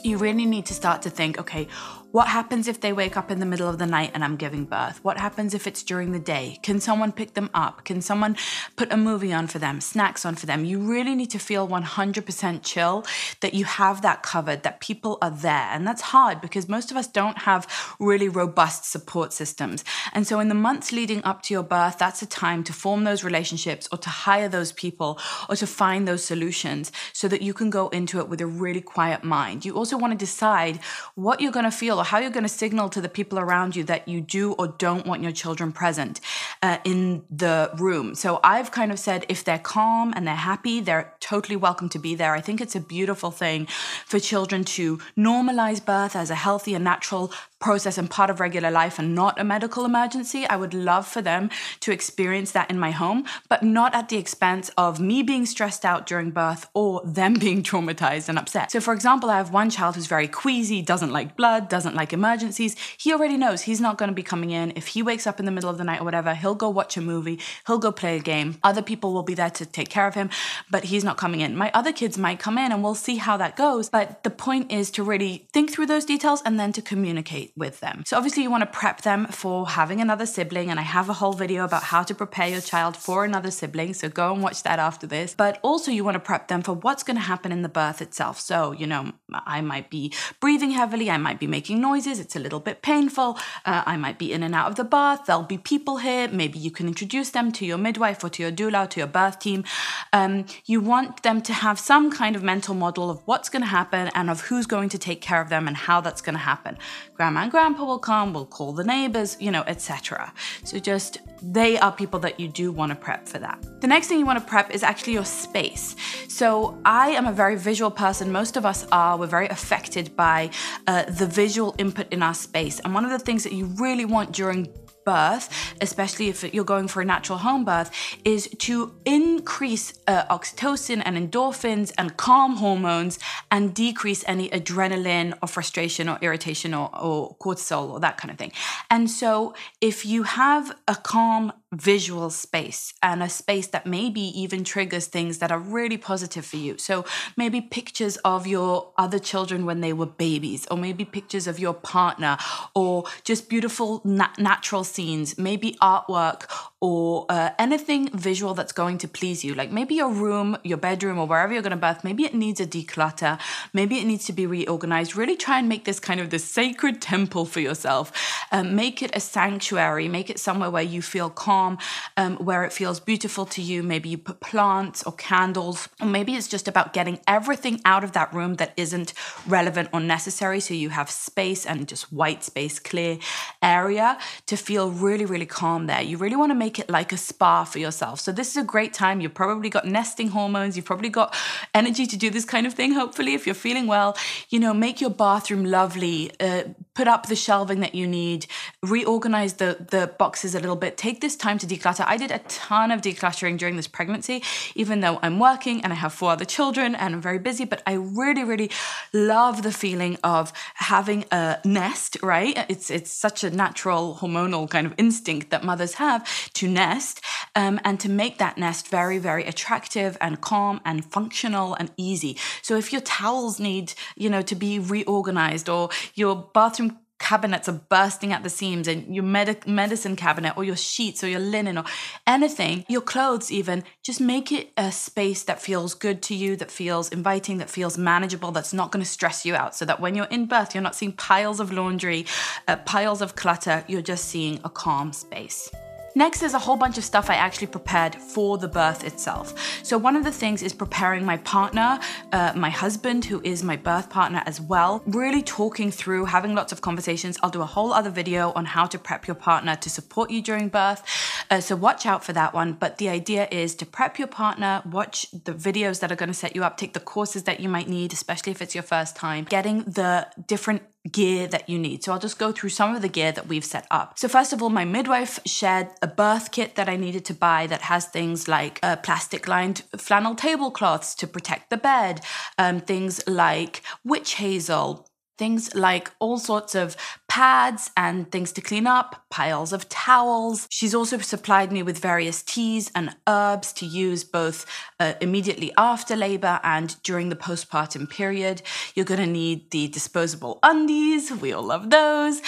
you 0.02 0.16
really 0.18 0.46
need 0.46 0.66
to 0.66 0.74
start 0.74 1.02
to 1.02 1.10
think 1.10 1.38
okay, 1.38 1.68
What 2.10 2.28
happens 2.28 2.68
if 2.68 2.80
they 2.80 2.94
wake 2.94 3.18
up 3.18 3.30
in 3.30 3.38
the 3.38 3.44
middle 3.44 3.68
of 3.68 3.76
the 3.76 3.84
night 3.84 4.12
and 4.14 4.24
I'm 4.24 4.36
giving 4.36 4.64
birth? 4.64 4.98
What 5.04 5.18
happens 5.18 5.52
if 5.52 5.66
it's 5.66 5.82
during 5.82 6.12
the 6.12 6.18
day? 6.18 6.58
Can 6.62 6.80
someone 6.80 7.12
pick 7.12 7.34
them 7.34 7.50
up? 7.52 7.84
Can 7.84 8.00
someone 8.00 8.34
put 8.76 8.90
a 8.90 8.96
movie 8.96 9.30
on 9.30 9.46
for 9.46 9.58
them, 9.58 9.82
snacks 9.82 10.24
on 10.24 10.34
for 10.34 10.46
them? 10.46 10.64
You 10.64 10.78
really 10.78 11.14
need 11.14 11.28
to 11.32 11.38
feel 11.38 11.68
100% 11.68 12.60
chill 12.62 13.04
that 13.40 13.52
you 13.52 13.66
have 13.66 14.00
that 14.00 14.22
covered, 14.22 14.62
that 14.62 14.80
people 14.80 15.18
are 15.20 15.30
there. 15.30 15.68
And 15.70 15.86
that's 15.86 16.00
hard 16.00 16.40
because 16.40 16.66
most 16.66 16.90
of 16.90 16.96
us 16.96 17.06
don't 17.06 17.40
have 17.40 17.66
really 18.00 18.30
robust 18.30 18.90
support 18.90 19.34
systems. 19.34 19.84
And 20.14 20.26
so 20.26 20.40
in 20.40 20.48
the 20.48 20.54
months 20.54 20.92
leading 20.92 21.22
up 21.24 21.42
to 21.42 21.54
your 21.54 21.62
birth, 21.62 21.98
that's 21.98 22.22
a 22.22 22.26
time 22.26 22.64
to 22.64 22.72
form 22.72 23.04
those 23.04 23.22
relationships 23.22 23.86
or 23.92 23.98
to 23.98 24.08
hire 24.08 24.48
those 24.48 24.72
people 24.72 25.20
or 25.46 25.56
to 25.56 25.66
find 25.66 26.08
those 26.08 26.24
solutions 26.24 26.90
so 27.12 27.28
that 27.28 27.42
you 27.42 27.52
can 27.52 27.68
go 27.68 27.88
into 27.88 28.18
it 28.18 28.30
with 28.30 28.40
a 28.40 28.46
really 28.46 28.80
quiet 28.80 29.24
mind. 29.24 29.66
You 29.66 29.74
also 29.74 29.98
want 29.98 30.14
to 30.14 30.18
decide 30.18 30.80
what 31.14 31.42
you're 31.42 31.52
going 31.52 31.66
to 31.66 31.70
feel 31.70 31.97
or 31.98 32.04
how 32.04 32.18
you're 32.18 32.30
going 32.30 32.44
to 32.44 32.48
signal 32.48 32.88
to 32.90 33.00
the 33.00 33.08
people 33.08 33.38
around 33.38 33.76
you 33.76 33.84
that 33.84 34.08
you 34.08 34.20
do 34.20 34.52
or 34.52 34.68
don't 34.68 35.06
want 35.06 35.22
your 35.22 35.32
children 35.32 35.72
present 35.72 36.20
uh, 36.62 36.78
in 36.84 37.24
the 37.30 37.70
room. 37.76 38.14
So 38.14 38.40
I've 38.44 38.70
kind 38.70 38.92
of 38.92 38.98
said 38.98 39.26
if 39.28 39.44
they're 39.44 39.58
calm 39.58 40.12
and 40.16 40.26
they're 40.26 40.34
happy, 40.34 40.80
they're 40.80 41.14
totally 41.20 41.56
welcome 41.56 41.88
to 41.90 41.98
be 41.98 42.14
there. 42.14 42.34
I 42.34 42.40
think 42.40 42.60
it's 42.60 42.76
a 42.76 42.80
beautiful 42.80 43.30
thing 43.30 43.66
for 44.06 44.18
children 44.18 44.64
to 44.64 44.98
normalize 45.16 45.84
birth 45.84 46.14
as 46.16 46.30
a 46.30 46.34
healthy 46.34 46.74
and 46.74 46.84
natural 46.84 47.32
process 47.58 47.98
and 47.98 48.08
part 48.08 48.30
of 48.30 48.40
regular 48.40 48.70
life 48.70 48.98
and 48.98 49.14
not 49.14 49.38
a 49.40 49.44
medical 49.44 49.84
emergency. 49.84 50.46
I 50.46 50.56
would 50.56 50.74
love 50.74 51.06
for 51.06 51.20
them 51.20 51.50
to 51.80 51.92
experience 51.92 52.52
that 52.52 52.70
in 52.70 52.78
my 52.78 52.90
home, 52.92 53.24
but 53.48 53.62
not 53.62 53.94
at 53.94 54.08
the 54.08 54.16
expense 54.16 54.70
of 54.76 55.00
me 55.00 55.22
being 55.22 55.44
stressed 55.46 55.84
out 55.84 56.06
during 56.06 56.30
birth 56.30 56.68
or 56.74 57.02
them 57.04 57.34
being 57.46 57.62
traumatized 57.62 58.28
and 58.28 58.38
upset. 58.38 58.70
So, 58.70 58.80
for 58.80 58.94
example, 58.94 59.30
I 59.30 59.36
have 59.36 59.52
one 59.52 59.70
child 59.70 59.96
who's 59.96 60.06
very 60.06 60.28
queasy, 60.28 60.82
doesn't 60.82 61.10
like 61.10 61.36
blood, 61.36 61.68
doesn't 61.68 61.87
like 61.94 62.12
emergencies. 62.12 62.76
He 62.98 63.12
already 63.12 63.36
knows 63.36 63.62
he's 63.62 63.80
not 63.80 63.98
going 63.98 64.08
to 64.08 64.14
be 64.14 64.22
coming 64.22 64.50
in. 64.50 64.72
If 64.76 64.88
he 64.88 65.02
wakes 65.02 65.26
up 65.26 65.38
in 65.40 65.46
the 65.46 65.52
middle 65.52 65.70
of 65.70 65.78
the 65.78 65.84
night 65.84 66.00
or 66.00 66.04
whatever, 66.04 66.34
he'll 66.34 66.54
go 66.54 66.68
watch 66.68 66.96
a 66.96 67.00
movie, 67.00 67.38
he'll 67.66 67.78
go 67.78 67.92
play 67.92 68.16
a 68.16 68.20
game. 68.20 68.58
Other 68.62 68.82
people 68.82 69.12
will 69.12 69.22
be 69.22 69.34
there 69.34 69.50
to 69.50 69.66
take 69.66 69.88
care 69.88 70.06
of 70.06 70.14
him, 70.14 70.30
but 70.70 70.84
he's 70.84 71.04
not 71.04 71.16
coming 71.16 71.40
in. 71.40 71.56
My 71.56 71.70
other 71.74 71.92
kids 71.92 72.18
might 72.18 72.38
come 72.38 72.58
in 72.58 72.72
and 72.72 72.82
we'll 72.82 72.94
see 72.94 73.16
how 73.16 73.36
that 73.36 73.56
goes. 73.56 73.88
But 73.88 74.22
the 74.22 74.30
point 74.30 74.72
is 74.72 74.90
to 74.92 75.02
really 75.02 75.48
think 75.52 75.70
through 75.70 75.86
those 75.86 76.04
details 76.04 76.42
and 76.44 76.58
then 76.58 76.72
to 76.72 76.82
communicate 76.82 77.52
with 77.56 77.80
them. 77.80 78.02
So 78.06 78.16
obviously 78.16 78.42
you 78.42 78.50
want 78.50 78.62
to 78.62 78.78
prep 78.78 79.02
them 79.02 79.26
for 79.26 79.68
having 79.68 80.00
another 80.00 80.26
sibling 80.26 80.70
and 80.70 80.78
I 80.78 80.82
have 80.82 81.08
a 81.08 81.14
whole 81.14 81.32
video 81.32 81.64
about 81.64 81.84
how 81.84 82.02
to 82.02 82.14
prepare 82.14 82.48
your 82.48 82.60
child 82.60 82.96
for 82.96 83.24
another 83.24 83.50
sibling, 83.50 83.94
so 83.94 84.08
go 84.08 84.32
and 84.32 84.42
watch 84.42 84.62
that 84.62 84.78
after 84.78 85.06
this. 85.06 85.34
But 85.36 85.58
also 85.62 85.90
you 85.90 86.04
want 86.04 86.14
to 86.16 86.20
prep 86.20 86.48
them 86.48 86.62
for 86.62 86.72
what's 86.72 87.02
going 87.02 87.16
to 87.16 87.22
happen 87.22 87.52
in 87.52 87.62
the 87.62 87.68
birth 87.68 88.02
itself. 88.02 88.40
So, 88.40 88.72
you 88.72 88.86
know, 88.86 89.12
I 89.32 89.60
might 89.60 89.90
be 89.90 90.12
breathing 90.40 90.70
heavily, 90.70 91.10
I 91.10 91.16
might 91.16 91.40
be 91.40 91.46
making 91.46 91.77
noises, 91.80 92.20
it's 92.20 92.36
a 92.36 92.38
little 92.38 92.60
bit 92.60 92.82
painful, 92.82 93.38
uh, 93.64 93.82
I 93.86 93.96
might 93.96 94.18
be 94.18 94.32
in 94.32 94.42
and 94.42 94.54
out 94.54 94.68
of 94.68 94.76
the 94.76 94.84
bath, 94.84 95.26
there'll 95.26 95.42
be 95.42 95.58
people 95.58 95.98
here, 95.98 96.28
maybe 96.28 96.58
you 96.58 96.70
can 96.70 96.86
introduce 96.86 97.30
them 97.30 97.52
to 97.52 97.66
your 97.66 97.78
midwife 97.78 98.22
or 98.22 98.28
to 98.30 98.42
your 98.42 98.52
doula, 98.52 98.88
to 98.90 99.00
your 99.00 99.06
birth 99.06 99.38
team. 99.38 99.64
Um, 100.12 100.46
you 100.66 100.80
want 100.80 101.22
them 101.22 101.40
to 101.42 101.52
have 101.52 101.78
some 101.78 102.10
kind 102.10 102.36
of 102.36 102.42
mental 102.42 102.74
model 102.74 103.10
of 103.10 103.22
what's 103.26 103.48
going 103.48 103.62
to 103.62 103.68
happen 103.68 104.10
and 104.14 104.30
of 104.30 104.42
who's 104.42 104.66
going 104.66 104.88
to 104.90 104.98
take 104.98 105.20
care 105.20 105.40
of 105.40 105.48
them 105.48 105.66
and 105.68 105.76
how 105.76 106.00
that's 106.00 106.20
going 106.20 106.34
to 106.34 106.40
happen. 106.40 106.78
Grandma 107.14 107.42
and 107.42 107.50
grandpa 107.50 107.84
will 107.84 107.98
come, 107.98 108.32
we'll 108.32 108.46
call 108.46 108.72
the 108.72 108.84
neighbors, 108.84 109.36
you 109.40 109.50
know, 109.50 109.64
etc. 109.66 110.32
So 110.64 110.78
just 110.78 111.18
they 111.42 111.78
are 111.78 111.92
people 111.92 112.20
that 112.20 112.40
you 112.40 112.48
do 112.48 112.72
want 112.72 112.90
to 112.90 112.96
prep 112.96 113.28
for 113.28 113.38
that. 113.38 113.58
The 113.80 113.86
next 113.86 114.08
thing 114.08 114.18
you 114.18 114.26
want 114.26 114.38
to 114.38 114.44
prep 114.44 114.70
is 114.70 114.82
actually 114.82 115.12
your 115.14 115.24
space. 115.24 115.94
So 116.28 116.78
I 116.84 117.10
am 117.10 117.26
a 117.26 117.32
very 117.32 117.56
visual 117.56 117.90
person. 117.90 118.32
Most 118.32 118.56
of 118.56 118.66
us 118.66 118.86
are. 118.90 119.16
We're 119.16 119.26
very 119.26 119.48
affected 119.48 120.14
by 120.16 120.50
uh, 120.86 121.04
the 121.04 121.26
visual 121.26 121.67
input 121.78 122.12
in 122.12 122.22
our 122.22 122.34
space. 122.34 122.80
And 122.80 122.94
one 122.94 123.04
of 123.04 123.10
the 123.10 123.18
things 123.18 123.44
that 123.44 123.52
you 123.52 123.66
really 123.66 124.04
want 124.04 124.32
during 124.32 124.68
birth, 125.04 125.74
especially 125.80 126.28
if 126.28 126.44
you're 126.52 126.64
going 126.64 126.86
for 126.86 127.00
a 127.00 127.04
natural 127.04 127.38
home 127.38 127.64
birth, 127.64 127.90
is 128.26 128.46
to 128.58 128.94
increase 129.06 129.94
uh, 130.06 130.24
oxytocin 130.26 131.00
and 131.06 131.16
endorphins 131.16 131.92
and 131.96 132.16
calm 132.18 132.56
hormones 132.56 133.18
and 133.50 133.74
decrease 133.74 134.22
any 134.26 134.50
adrenaline 134.50 135.32
or 135.42 135.48
frustration 135.48 136.10
or 136.10 136.18
irritation 136.20 136.74
or, 136.74 136.90
or 137.00 137.34
cortisol 137.36 137.88
or 137.90 138.00
that 138.00 138.18
kind 138.18 138.30
of 138.30 138.36
thing. 138.36 138.52
And 138.90 139.10
so 139.10 139.54
if 139.80 140.04
you 140.04 140.24
have 140.24 140.76
a 140.86 140.94
calm 140.94 141.52
visual 141.72 142.30
space 142.30 142.94
and 143.02 143.22
a 143.22 143.28
space 143.28 143.66
that 143.68 143.86
maybe 143.86 144.20
even 144.20 144.64
triggers 144.64 145.06
things 145.06 145.38
that 145.38 145.52
are 145.52 145.58
really 145.58 145.98
positive 145.98 146.44
for 146.44 146.56
you. 146.56 146.78
So 146.78 147.04
maybe 147.36 147.60
pictures 147.60 148.16
of 148.18 148.46
your 148.46 148.92
other 148.96 149.18
children 149.18 149.66
when 149.66 149.80
they 149.80 149.92
were 149.92 150.06
babies, 150.06 150.66
or 150.70 150.78
maybe 150.78 151.04
pictures 151.04 151.46
of 151.46 151.58
your 151.58 151.74
partner, 151.74 152.38
or 152.74 153.04
just 153.24 153.48
beautiful 153.48 154.00
nat- 154.04 154.38
natural 154.38 154.84
scenes, 154.84 155.36
maybe 155.36 155.76
artwork 155.82 156.50
or 156.80 157.26
uh, 157.28 157.50
anything 157.58 158.08
visual 158.16 158.54
that's 158.54 158.70
going 158.70 158.98
to 158.98 159.08
please 159.08 159.44
you. 159.44 159.52
Like 159.52 159.72
maybe 159.72 159.96
your 159.96 160.10
room, 160.10 160.56
your 160.62 160.78
bedroom, 160.78 161.18
or 161.18 161.26
wherever 161.26 161.52
you're 161.52 161.62
going 161.62 161.70
to 161.72 161.76
birth, 161.76 162.04
maybe 162.04 162.24
it 162.24 162.34
needs 162.34 162.60
a 162.60 162.66
declutter, 162.66 163.40
maybe 163.72 163.98
it 163.98 164.06
needs 164.06 164.24
to 164.26 164.32
be 164.32 164.46
reorganized. 164.46 165.16
Really 165.16 165.36
try 165.36 165.58
and 165.58 165.68
make 165.68 165.84
this 165.86 165.98
kind 165.98 166.20
of 166.20 166.30
this 166.30 166.44
sacred 166.44 167.02
temple 167.12 167.46
for 167.46 167.58
yourself. 167.58 168.12
Um, 168.52 168.76
make 168.76 169.02
it 169.02 169.10
a 169.14 169.20
sanctuary, 169.20 170.08
make 170.08 170.30
it 170.30 170.38
somewhere 170.38 170.70
where 170.70 170.82
you 170.82 171.02
feel 171.02 171.30
calm, 171.30 171.78
um, 172.16 172.36
where 172.36 172.62
it 172.64 172.72
feels 172.72 173.00
beautiful 173.00 173.44
to 173.46 173.62
you. 173.62 173.82
Maybe 173.82 174.08
you 174.10 174.18
put 174.18 174.40
plants 174.40 175.02
or 175.02 175.12
candles, 175.12 175.88
or 176.00 176.06
maybe 176.06 176.34
it's 176.34 176.48
just 176.48 176.68
about 176.68 176.92
getting 176.92 177.18
everything 177.26 177.80
out 177.84 178.04
of 178.04 178.12
that 178.12 178.32
room 178.32 178.54
that 178.54 178.72
isn't 178.76 179.14
relevant 179.48 179.88
or 179.92 179.98
necessary. 180.00 180.60
So 180.60 180.74
you 180.74 180.90
have 180.90 181.10
space 181.10 181.66
and 181.66 181.88
just 181.88 182.12
white 182.12 182.44
space, 182.44 182.78
clear 182.78 183.18
area 183.62 184.16
to 184.46 184.56
feel 184.56 184.92
really, 184.92 185.24
really 185.24 185.46
calm 185.46 185.86
there. 185.86 186.02
You 186.02 186.18
really 186.18 186.36
want 186.36 186.50
to 186.50 186.54
make 186.54 186.67
make 186.68 186.78
it 186.78 186.90
like 186.90 187.12
a 187.14 187.16
spa 187.16 187.64
for 187.64 187.78
yourself. 187.78 188.20
So 188.20 188.30
this 188.30 188.48
is 188.50 188.58
a 188.58 188.62
great 188.62 188.92
time. 188.92 189.22
You've 189.22 189.32
probably 189.32 189.70
got 189.70 189.86
nesting 189.86 190.28
hormones. 190.28 190.76
You've 190.76 190.84
probably 190.84 191.08
got 191.08 191.34
energy 191.72 192.06
to 192.06 192.16
do 192.24 192.28
this 192.28 192.44
kind 192.44 192.66
of 192.66 192.74
thing. 192.74 192.92
Hopefully, 192.92 193.32
if 193.32 193.46
you're 193.46 193.62
feeling 193.68 193.86
well, 193.86 194.14
you 194.50 194.60
know, 194.60 194.74
make 194.74 195.00
your 195.00 195.08
bathroom 195.08 195.64
lovely. 195.64 196.30
Uh, 196.38 196.64
put 196.98 197.06
up 197.06 197.28
the 197.28 197.36
shelving 197.36 197.78
that 197.80 197.94
you 197.94 198.06
need. 198.08 198.46
Reorganize 198.82 199.54
the 199.54 199.70
the 199.94 200.12
boxes 200.18 200.54
a 200.54 200.60
little 200.60 200.80
bit. 200.84 200.96
Take 200.96 201.20
this 201.20 201.36
time 201.36 201.56
to 201.58 201.66
declutter. 201.66 202.04
I 202.14 202.16
did 202.16 202.32
a 202.32 202.40
ton 202.48 202.90
of 202.90 203.00
decluttering 203.00 203.56
during 203.56 203.76
this 203.76 203.86
pregnancy, 203.86 204.42
even 204.74 205.00
though 205.00 205.18
I'm 205.22 205.38
working 205.38 205.76
and 205.82 205.92
I 205.92 205.96
have 206.04 206.12
four 206.12 206.30
other 206.32 206.44
children 206.56 206.96
and 206.96 207.14
I'm 207.14 207.22
very 207.22 207.38
busy. 207.38 207.64
But 207.64 207.80
I 207.86 207.94
really, 207.94 208.44
really 208.44 208.70
love 209.12 209.62
the 209.62 209.72
feeling 209.72 210.18
of 210.24 210.52
having 210.74 211.24
a 211.30 211.60
nest. 211.64 212.18
Right? 212.22 212.54
It's 212.68 212.90
it's 212.90 213.12
such 213.12 213.44
a 213.44 213.50
natural 213.50 214.18
hormonal 214.20 214.68
kind 214.68 214.86
of 214.86 214.92
instinct 214.98 215.50
that 215.50 215.62
mothers 215.64 215.94
have 215.94 216.20
to 216.58 216.68
nest 216.68 217.20
um, 217.54 217.80
and 217.84 218.00
to 218.00 218.08
make 218.08 218.38
that 218.38 218.58
nest 218.58 218.88
very, 218.88 219.18
very 219.18 219.44
attractive 219.44 220.16
and 220.20 220.40
calm 220.40 220.80
and 220.84 221.04
functional 221.04 221.74
and 221.74 221.90
easy. 221.96 222.36
So 222.62 222.76
if 222.76 222.92
your 222.92 223.00
towels 223.02 223.60
need, 223.60 223.94
you 224.16 224.28
know, 224.28 224.42
to 224.42 224.54
be 224.54 224.78
reorganized 224.78 225.68
or 225.68 225.90
your 226.14 226.50
bathroom 226.54 226.98
cabinets 227.18 227.68
are 227.68 227.72
bursting 227.72 228.32
at 228.32 228.42
the 228.42 228.50
seams 228.50 228.86
and 228.88 229.14
your 229.14 229.24
med- 229.24 229.66
medicine 229.66 230.16
cabinet 230.16 230.56
or 230.56 230.64
your 230.64 230.76
sheets 230.76 231.22
or 231.22 231.28
your 231.28 231.40
linen 231.40 231.76
or 231.76 231.84
anything, 232.26 232.84
your 232.88 233.00
clothes 233.00 233.50
even, 233.50 233.84
just 234.02 234.20
make 234.20 234.52
it 234.52 234.70
a 234.76 234.90
space 234.92 235.42
that 235.42 235.60
feels 235.60 235.94
good 235.94 236.22
to 236.22 236.34
you, 236.34 236.56
that 236.56 236.70
feels 236.70 237.08
inviting, 237.08 237.58
that 237.58 237.70
feels 237.70 237.98
manageable, 237.98 238.52
that's 238.52 238.72
not 238.72 238.92
going 238.92 239.04
to 239.04 239.10
stress 239.10 239.44
you 239.44 239.54
out. 239.54 239.74
So 239.74 239.84
that 239.84 240.00
when 240.00 240.14
you're 240.14 240.26
in 240.26 240.46
birth, 240.46 240.74
you're 240.74 240.82
not 240.82 240.94
seeing 240.94 241.12
piles 241.12 241.60
of 241.60 241.72
laundry, 241.72 242.26
uh, 242.66 242.76
piles 242.76 243.20
of 243.20 243.34
clutter, 243.34 243.84
you're 243.88 244.02
just 244.02 244.26
seeing 244.26 244.60
a 244.64 244.70
calm 244.70 245.12
space. 245.12 245.70
Next 246.14 246.42
is 246.42 246.54
a 246.54 246.58
whole 246.58 246.76
bunch 246.76 246.98
of 246.98 247.04
stuff 247.04 247.30
I 247.30 247.34
actually 247.34 247.66
prepared 247.68 248.14
for 248.14 248.58
the 248.58 248.68
birth 248.68 249.04
itself. 249.04 249.54
So, 249.84 249.98
one 249.98 250.16
of 250.16 250.24
the 250.24 250.32
things 250.32 250.62
is 250.62 250.72
preparing 250.72 251.24
my 251.24 251.36
partner, 251.38 252.00
uh, 252.32 252.52
my 252.56 252.70
husband, 252.70 253.26
who 253.26 253.40
is 253.44 253.62
my 253.62 253.76
birth 253.76 254.08
partner 254.10 254.42
as 254.46 254.60
well, 254.60 255.02
really 255.06 255.42
talking 255.42 255.90
through, 255.90 256.24
having 256.26 256.54
lots 256.54 256.72
of 256.72 256.80
conversations. 256.80 257.38
I'll 257.42 257.50
do 257.50 257.62
a 257.62 257.66
whole 257.66 257.92
other 257.92 258.10
video 258.10 258.52
on 258.52 258.64
how 258.64 258.86
to 258.86 258.98
prep 258.98 259.26
your 259.26 259.34
partner 259.34 259.76
to 259.76 259.90
support 259.90 260.30
you 260.30 260.42
during 260.42 260.68
birth. 260.68 261.02
Uh, 261.50 261.60
so, 261.60 261.76
watch 261.76 262.06
out 262.06 262.24
for 262.24 262.32
that 262.32 262.54
one. 262.54 262.72
But 262.72 262.98
the 262.98 263.08
idea 263.08 263.46
is 263.50 263.74
to 263.76 263.86
prep 263.86 264.18
your 264.18 264.28
partner, 264.28 264.82
watch 264.86 265.30
the 265.30 265.52
videos 265.52 266.00
that 266.00 266.10
are 266.10 266.16
going 266.16 266.30
to 266.30 266.34
set 266.34 266.56
you 266.56 266.64
up, 266.64 266.76
take 266.76 266.94
the 266.94 267.00
courses 267.00 267.44
that 267.44 267.60
you 267.60 267.68
might 267.68 267.88
need, 267.88 268.12
especially 268.12 268.52
if 268.52 268.62
it's 268.62 268.74
your 268.74 268.82
first 268.82 269.14
time, 269.14 269.44
getting 269.44 269.84
the 269.84 270.26
different 270.46 270.82
gear 271.12 271.46
that 271.46 271.68
you 271.68 271.78
need. 271.78 272.02
So 272.02 272.12
I'll 272.12 272.18
just 272.18 272.38
go 272.38 272.52
through 272.52 272.70
some 272.70 272.94
of 272.94 273.02
the 273.02 273.08
gear 273.08 273.32
that 273.32 273.48
we've 273.48 273.64
set 273.64 273.86
up. 273.90 274.18
So 274.18 274.28
first 274.28 274.52
of 274.52 274.62
all, 274.62 274.70
my 274.70 274.84
midwife 274.84 275.38
shared 275.46 275.88
a 276.02 276.06
birth 276.06 276.50
kit 276.50 276.74
that 276.76 276.88
I 276.88 276.96
needed 276.96 277.24
to 277.26 277.34
buy 277.34 277.66
that 277.66 277.82
has 277.82 278.06
things 278.06 278.48
like 278.48 278.78
uh, 278.82 278.96
plastic 278.96 279.48
lined 279.48 279.82
flannel 279.96 280.34
tablecloths 280.34 281.14
to 281.16 281.26
protect 281.26 281.70
the 281.70 281.76
bed, 281.76 282.20
um, 282.58 282.80
things 282.80 283.26
like 283.26 283.82
witch 284.04 284.34
hazel, 284.34 285.08
things 285.38 285.74
like 285.74 286.10
all 286.18 286.38
sorts 286.38 286.74
of 286.74 286.96
pads 287.28 287.90
and 287.96 288.32
things 288.32 288.52
to 288.52 288.60
clean 288.60 288.86
up, 288.86 289.24
piles 289.30 289.72
of 289.72 289.88
towels. 289.88 290.66
She's 290.70 290.94
also 290.94 291.18
supplied 291.18 291.70
me 291.70 291.82
with 291.82 291.98
various 291.98 292.42
teas 292.42 292.90
and 292.94 293.14
herbs 293.26 293.72
to 293.74 293.86
use 293.86 294.24
both 294.24 294.66
uh, 294.98 295.12
immediately 295.20 295.72
after 295.76 296.16
labor 296.16 296.58
and 296.62 297.00
during 297.02 297.28
the 297.28 297.36
postpartum 297.36 298.10
period. 298.10 298.62
You're 298.94 299.04
going 299.04 299.20
to 299.20 299.26
need 299.26 299.70
the 299.70 299.88
disposable 299.88 300.58
undies. 300.62 301.30
We 301.30 301.52
all 301.52 301.64
love 301.64 301.90
those. 301.90 302.40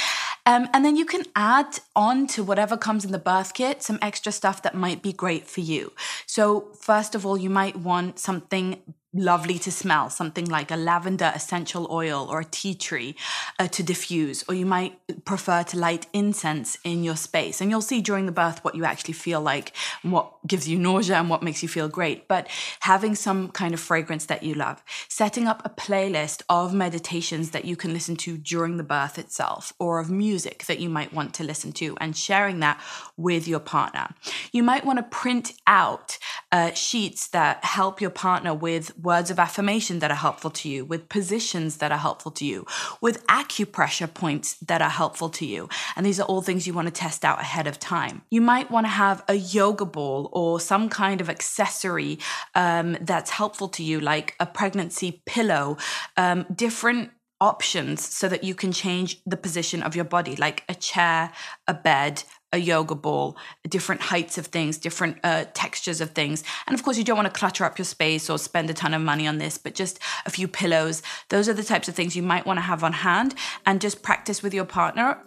Um, 0.47 0.69
and 0.73 0.85
then 0.85 0.97
you 0.97 1.05
can 1.05 1.25
add 1.37 1.79
on 1.95 2.27
to 2.29 2.43
whatever 2.43 2.77
comes 2.77 3.05
in 3.05 3.13
the 3.13 3.19
birth 3.19 3.53
kit 3.55 3.83
some 3.83 3.99
extra 4.01 4.33
stuff 4.33 4.63
that 4.63 4.75
might 4.75 5.03
be 5.03 5.13
great 5.13 5.47
for 5.47 5.61
you. 5.61 5.93
So, 6.27 6.73
first 6.81 7.15
of 7.15 7.27
all, 7.27 7.37
you 7.37 7.51
might 7.51 7.77
want 7.77 8.19
something 8.19 8.81
lovely 9.13 9.59
to 9.59 9.73
smell, 9.73 10.09
something 10.09 10.45
like 10.45 10.71
a 10.71 10.77
lavender 10.77 11.33
essential 11.35 11.89
oil 11.91 12.29
or 12.31 12.41
a 12.41 12.45
tea 12.45 12.75
tree 12.75 13.17
uh, 13.59 13.67
to 13.67 13.83
diffuse, 13.83 14.45
or 14.49 14.55
you 14.55 14.65
might 14.65 14.99
prefer 15.25 15.63
to 15.65 15.77
light 15.77 16.07
incense 16.13 16.79
in 16.85 17.03
your 17.03 17.17
space. 17.17 17.61
And 17.61 17.71
you'll 17.71 17.81
see 17.81 18.01
during 18.01 18.27
the 18.27 18.33
birth 18.33 18.63
what 18.65 18.75
you 18.77 18.85
actually 18.85 19.15
feel 19.15 19.41
like, 19.41 19.73
and 20.03 20.13
what 20.13 20.33
gives 20.47 20.69
you 20.69 20.79
nausea 20.79 21.17
and 21.17 21.29
what 21.29 21.43
makes 21.43 21.63
you 21.63 21.69
feel 21.69 21.89
great. 21.89 22.29
But 22.29 22.47
having 22.81 23.15
some 23.15 23.49
kind 23.49 23.75
of 23.75 23.81
fragrance 23.81 24.27
that 24.27 24.43
you 24.43 24.55
love, 24.55 24.83
setting 25.09 25.49
up 25.49 25.63
a 25.65 25.71
playlist 25.71 26.43
of 26.49 26.73
meditations 26.73 27.51
that 27.51 27.65
you 27.65 27.75
can 27.77 27.93
listen 27.93 28.15
to 28.17 28.37
during 28.37 28.77
the 28.77 28.85
birth 28.85 29.19
itself, 29.19 29.73
or 29.81 29.99
of 29.99 30.11
music 30.11 30.67
that 30.67 30.79
you 30.79 30.89
might 30.89 31.13
want 31.13 31.35
to 31.35 31.45
listen 31.45 31.73
to, 31.73 31.97
and 32.01 32.17
sharing 32.17 32.61
that 32.61 32.81
with 33.17 33.49
your 33.49 33.61
partner. 33.61 34.09
You 34.53 34.63
might 34.63 34.85
want 34.87 34.99
to 34.99 35.03
print 35.03 35.53
out 35.67 36.19
uh, 36.53 36.73
sheets 36.73 37.29
that 37.29 37.65
help 37.65 38.01
your 38.01 38.11
partner 38.11 38.55
with 38.55 38.93
words 39.03 39.31
of 39.31 39.39
affirmation 39.39 39.99
that 40.01 40.11
are 40.11 40.15
helpful 40.15 40.51
to 40.51 40.69
you, 40.69 40.85
with 40.85 41.09
positions 41.09 41.79
that 41.79 41.93
are 41.93 41.99
helpful 41.99 42.33
to 42.33 42.45
you, 42.45 42.67
with 43.01 43.27
acupressure 43.27 44.13
points 44.13 44.55
that 44.59 44.83
are 44.83 44.91
helpful 44.91 45.29
to 45.31 45.47
you. 45.47 45.69
And 45.97 46.05
these 46.05 46.21
are 46.21 46.27
all 46.27 46.43
things 46.43 46.67
you 46.67 46.75
want 46.75 46.89
to 46.89 46.93
test 46.93 47.25
out 47.25 47.41
ahead 47.41 47.67
of 47.67 47.79
time. 47.79 48.23
You 48.31 48.41
might 48.41 48.71
want 48.71 48.87
to 48.87 48.91
have 48.91 49.25
a 49.29 49.35
yoga 49.35 49.85
ball 49.85 50.29
or 50.33 50.61
some 50.61 50.89
kind 50.89 51.21
of 51.21 51.31
accessory 51.31 52.19
um, 52.55 52.97
that's 53.01 53.31
helpful 53.31 53.69
to 53.69 53.83
you, 53.83 54.01
like 54.01 54.35
a 54.41 54.47
pregnancy 54.47 55.23
pillow, 55.27 55.77
um, 56.17 56.47
different 56.55 57.11
options 57.41 58.05
so 58.15 58.29
that 58.29 58.45
you 58.45 58.55
can 58.55 58.71
change 58.71 59.21
the 59.25 59.37
position 59.37 59.83
of 59.83 59.97
your 59.97 60.05
body, 60.05 60.37
like 60.37 60.63
a 60.69 60.75
chair, 60.75 61.33
a 61.67 61.75
bed, 61.75 62.23
a 62.53 62.59
yoga 62.59 62.95
ball, 62.95 63.37
different 63.69 64.01
heights 64.01 64.39
of 64.39 64.47
things, 64.47 64.79
different 64.79 65.19
uh, 65.23 65.45
textures 65.55 66.01
of 66.01 66.11
things. 66.11 66.43
And 66.67 66.75
of 66.75 66.83
course, 66.83 66.99
you 66.99 67.05
don't 67.05 67.17
want 67.17 67.33
to 67.33 67.39
clutter 67.39 67.65
up 67.65 67.79
your 67.79 67.85
space 67.85 68.29
or 68.29 68.39
spend 68.39 68.71
a 68.71 68.75
ton 68.75 68.95
of 68.95 69.03
money 69.03 69.27
on 69.27 69.39
this, 69.39 69.59
but 69.59 69.75
just 69.75 69.99
a 70.27 70.31
few 70.31 70.49
pillows. 70.49 71.03
Those 71.29 71.49
are 71.49 71.55
the 71.55 71.63
types 71.63 71.89
of 71.89 71.95
things 71.95 72.17
you 72.17 72.23
might 72.23 72.47
want 72.47 72.57
to 72.59 72.63
have 72.63 72.83
on 72.83 72.93
hand 72.93 73.35
and 73.67 73.81
just 73.81 74.03
practice 74.03 74.43
with 74.43 74.53
your 74.55 74.65
partner 74.65 75.19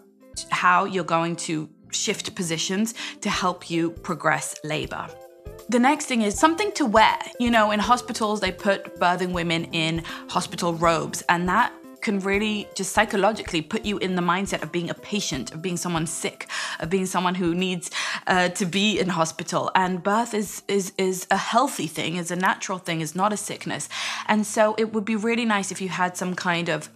how 0.49 0.85
you're 0.85 1.03
going 1.03 1.35
to 1.35 1.69
shift 1.91 2.35
positions 2.35 2.93
to 3.21 3.29
help 3.29 3.69
you 3.69 3.91
progress 3.91 4.55
labor. 4.63 5.07
The 5.69 5.79
next 5.79 6.05
thing 6.05 6.23
is 6.23 6.37
something 6.37 6.71
to 6.73 6.85
wear. 6.85 7.17
You 7.39 7.51
know, 7.51 7.71
in 7.71 7.79
hospitals, 7.79 8.41
they 8.41 8.51
put 8.51 8.99
birthing 8.99 9.31
women 9.31 9.65
in 9.65 10.03
hospital 10.27 10.73
robes, 10.73 11.23
and 11.29 11.47
that 11.47 11.71
can 12.03 12.19
really 12.19 12.67
just 12.75 12.91
psychologically 12.93 13.62
put 13.62 13.86
you 13.86 13.98
in 13.98 14.15
the 14.15 14.22
mindset 14.22 14.62
of 14.62 14.72
being 14.72 14.89
a 14.89 14.93
patient, 14.93 15.53
of 15.53 15.62
being 15.62 15.77
someone 15.77 16.05
sick, 16.05 16.48
of 16.79 16.89
being 16.89 17.05
someone 17.05 17.36
who 17.36 17.55
needs 17.55 17.89
uh, 18.27 18.50
to 18.50 18.65
be 18.65 19.00
in 19.00 19.10
hospital. 19.10 19.72
And 19.74 20.03
birth 20.03 20.33
is 20.33 20.63
is 20.67 20.93
is 20.98 21.27
a 21.31 21.38
healthy 21.38 21.88
thing, 21.88 22.17
is 22.17 22.31
a 22.31 22.36
natural 22.36 22.79
thing, 22.79 23.01
is 23.01 23.15
not 23.15 23.33
a 23.33 23.38
sickness. 23.38 23.89
And 24.27 24.45
so 24.45 24.75
it 24.77 24.93
would 24.93 25.05
be 25.05 25.15
really 25.15 25.45
nice 25.45 25.72
if 25.72 25.81
you 25.81 25.89
had 25.89 26.17
some 26.17 26.36
kind 26.36 26.69
of 26.69 26.89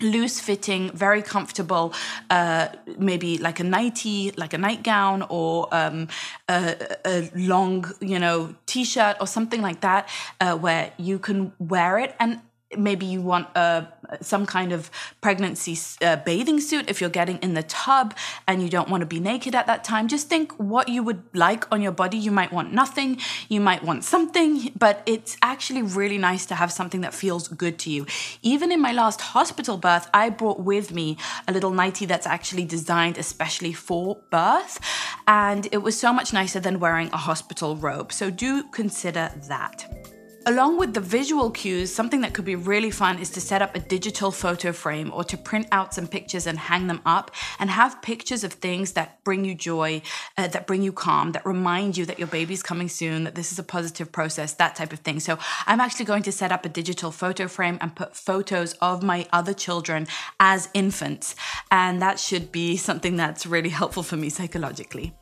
loose 0.00 0.40
fitting, 0.40 0.90
very 0.90 1.22
comfortable, 1.22 1.92
uh, 2.28 2.68
maybe 2.98 3.38
like 3.38 3.60
a 3.60 3.64
nightie, 3.64 4.32
like 4.36 4.52
a 4.52 4.58
nightgown, 4.58 5.24
or 5.28 5.68
um, 5.72 6.08
a, 6.48 6.76
a, 7.04 7.30
long, 7.34 7.90
you 8.00 8.18
know, 8.18 8.54
t-shirt 8.66 9.16
or 9.20 9.26
something 9.26 9.62
like 9.62 9.80
that, 9.80 10.08
uh, 10.40 10.54
where 10.54 10.92
you 10.98 11.18
can 11.18 11.52
wear 11.58 11.98
it 11.98 12.14
and 12.20 12.40
maybe 12.76 13.06
you 13.06 13.20
want 13.20 13.48
uh, 13.54 13.84
some 14.20 14.46
kind 14.46 14.72
of 14.72 14.90
pregnancy 15.20 15.78
uh, 16.02 16.16
bathing 16.16 16.60
suit 16.60 16.90
if 16.90 17.00
you're 17.00 17.10
getting 17.10 17.38
in 17.38 17.54
the 17.54 17.62
tub 17.62 18.14
and 18.46 18.62
you 18.62 18.68
don't 18.68 18.88
want 18.88 19.02
to 19.02 19.06
be 19.06 19.20
naked 19.20 19.54
at 19.54 19.66
that 19.66 19.84
time. 19.84 20.08
Just 20.08 20.28
think 20.28 20.52
what 20.54 20.88
you 20.88 21.02
would 21.02 21.22
like 21.32 21.70
on 21.72 21.80
your 21.80 21.92
body. 21.92 22.18
You 22.18 22.32
might 22.32 22.52
want 22.52 22.72
nothing. 22.72 23.18
You 23.48 23.60
might 23.60 23.84
want 23.84 24.04
something 24.04 24.72
but 24.78 25.02
it's 25.06 25.36
actually 25.42 25.82
really 25.82 26.18
nice 26.18 26.46
to 26.46 26.54
have 26.54 26.72
something 26.72 27.02
that 27.02 27.14
feels 27.14 27.48
good 27.48 27.78
to 27.80 27.90
you. 27.90 28.06
Even 28.42 28.72
in 28.72 28.80
my 28.80 28.92
last 28.92 29.20
hospital 29.20 29.76
birth 29.76 30.08
i 30.12 30.28
brought 30.30 30.60
with 30.60 30.92
me 30.92 31.16
a 31.48 31.52
little 31.52 31.70
nightie 31.70 32.06
that's 32.06 32.26
actually 32.26 32.64
designed 32.64 33.18
especially 33.18 33.72
for 33.72 34.16
birth 34.30 34.80
and 35.26 35.68
it 35.72 35.78
was 35.78 35.98
so 35.98 36.12
much 36.12 36.32
nicer 36.32 36.60
than 36.60 36.80
wearing 36.80 37.08
a 37.12 37.16
hospital 37.16 37.76
robe. 37.76 38.12
So 38.12 38.30
do 38.30 38.64
consider 38.64 39.30
that 39.48 40.15
Along 40.48 40.78
with 40.78 40.94
the 40.94 41.00
visual 41.00 41.50
cues, 41.50 41.92
something 41.92 42.20
that 42.20 42.32
could 42.32 42.44
be 42.44 42.54
really 42.54 42.92
fun 42.92 43.18
is 43.18 43.30
to 43.30 43.40
set 43.40 43.62
up 43.62 43.74
a 43.74 43.80
digital 43.80 44.30
photo 44.30 44.70
frame 44.70 45.10
or 45.12 45.24
to 45.24 45.36
print 45.36 45.66
out 45.72 45.92
some 45.92 46.06
pictures 46.06 46.46
and 46.46 46.56
hang 46.56 46.86
them 46.86 47.00
up 47.04 47.32
and 47.58 47.68
have 47.68 48.00
pictures 48.00 48.44
of 48.44 48.52
things 48.52 48.92
that 48.92 49.24
bring 49.24 49.44
you 49.44 49.56
joy, 49.56 50.00
uh, 50.38 50.46
that 50.46 50.68
bring 50.68 50.82
you 50.82 50.92
calm, 50.92 51.32
that 51.32 51.44
remind 51.44 51.96
you 51.96 52.06
that 52.06 52.20
your 52.20 52.28
baby's 52.28 52.62
coming 52.62 52.88
soon, 52.88 53.24
that 53.24 53.34
this 53.34 53.50
is 53.50 53.58
a 53.58 53.64
positive 53.64 54.12
process, 54.12 54.54
that 54.54 54.76
type 54.76 54.92
of 54.92 55.00
thing. 55.00 55.18
So 55.18 55.36
I'm 55.66 55.80
actually 55.80 56.04
going 56.04 56.22
to 56.22 56.30
set 56.30 56.52
up 56.52 56.64
a 56.64 56.68
digital 56.68 57.10
photo 57.10 57.48
frame 57.48 57.78
and 57.80 57.96
put 57.96 58.14
photos 58.14 58.74
of 58.74 59.02
my 59.02 59.26
other 59.32 59.52
children 59.52 60.06
as 60.38 60.68
infants. 60.74 61.34
And 61.72 62.00
that 62.02 62.20
should 62.20 62.52
be 62.52 62.76
something 62.76 63.16
that's 63.16 63.46
really 63.46 63.70
helpful 63.70 64.04
for 64.04 64.16
me 64.16 64.28
psychologically 64.28 65.12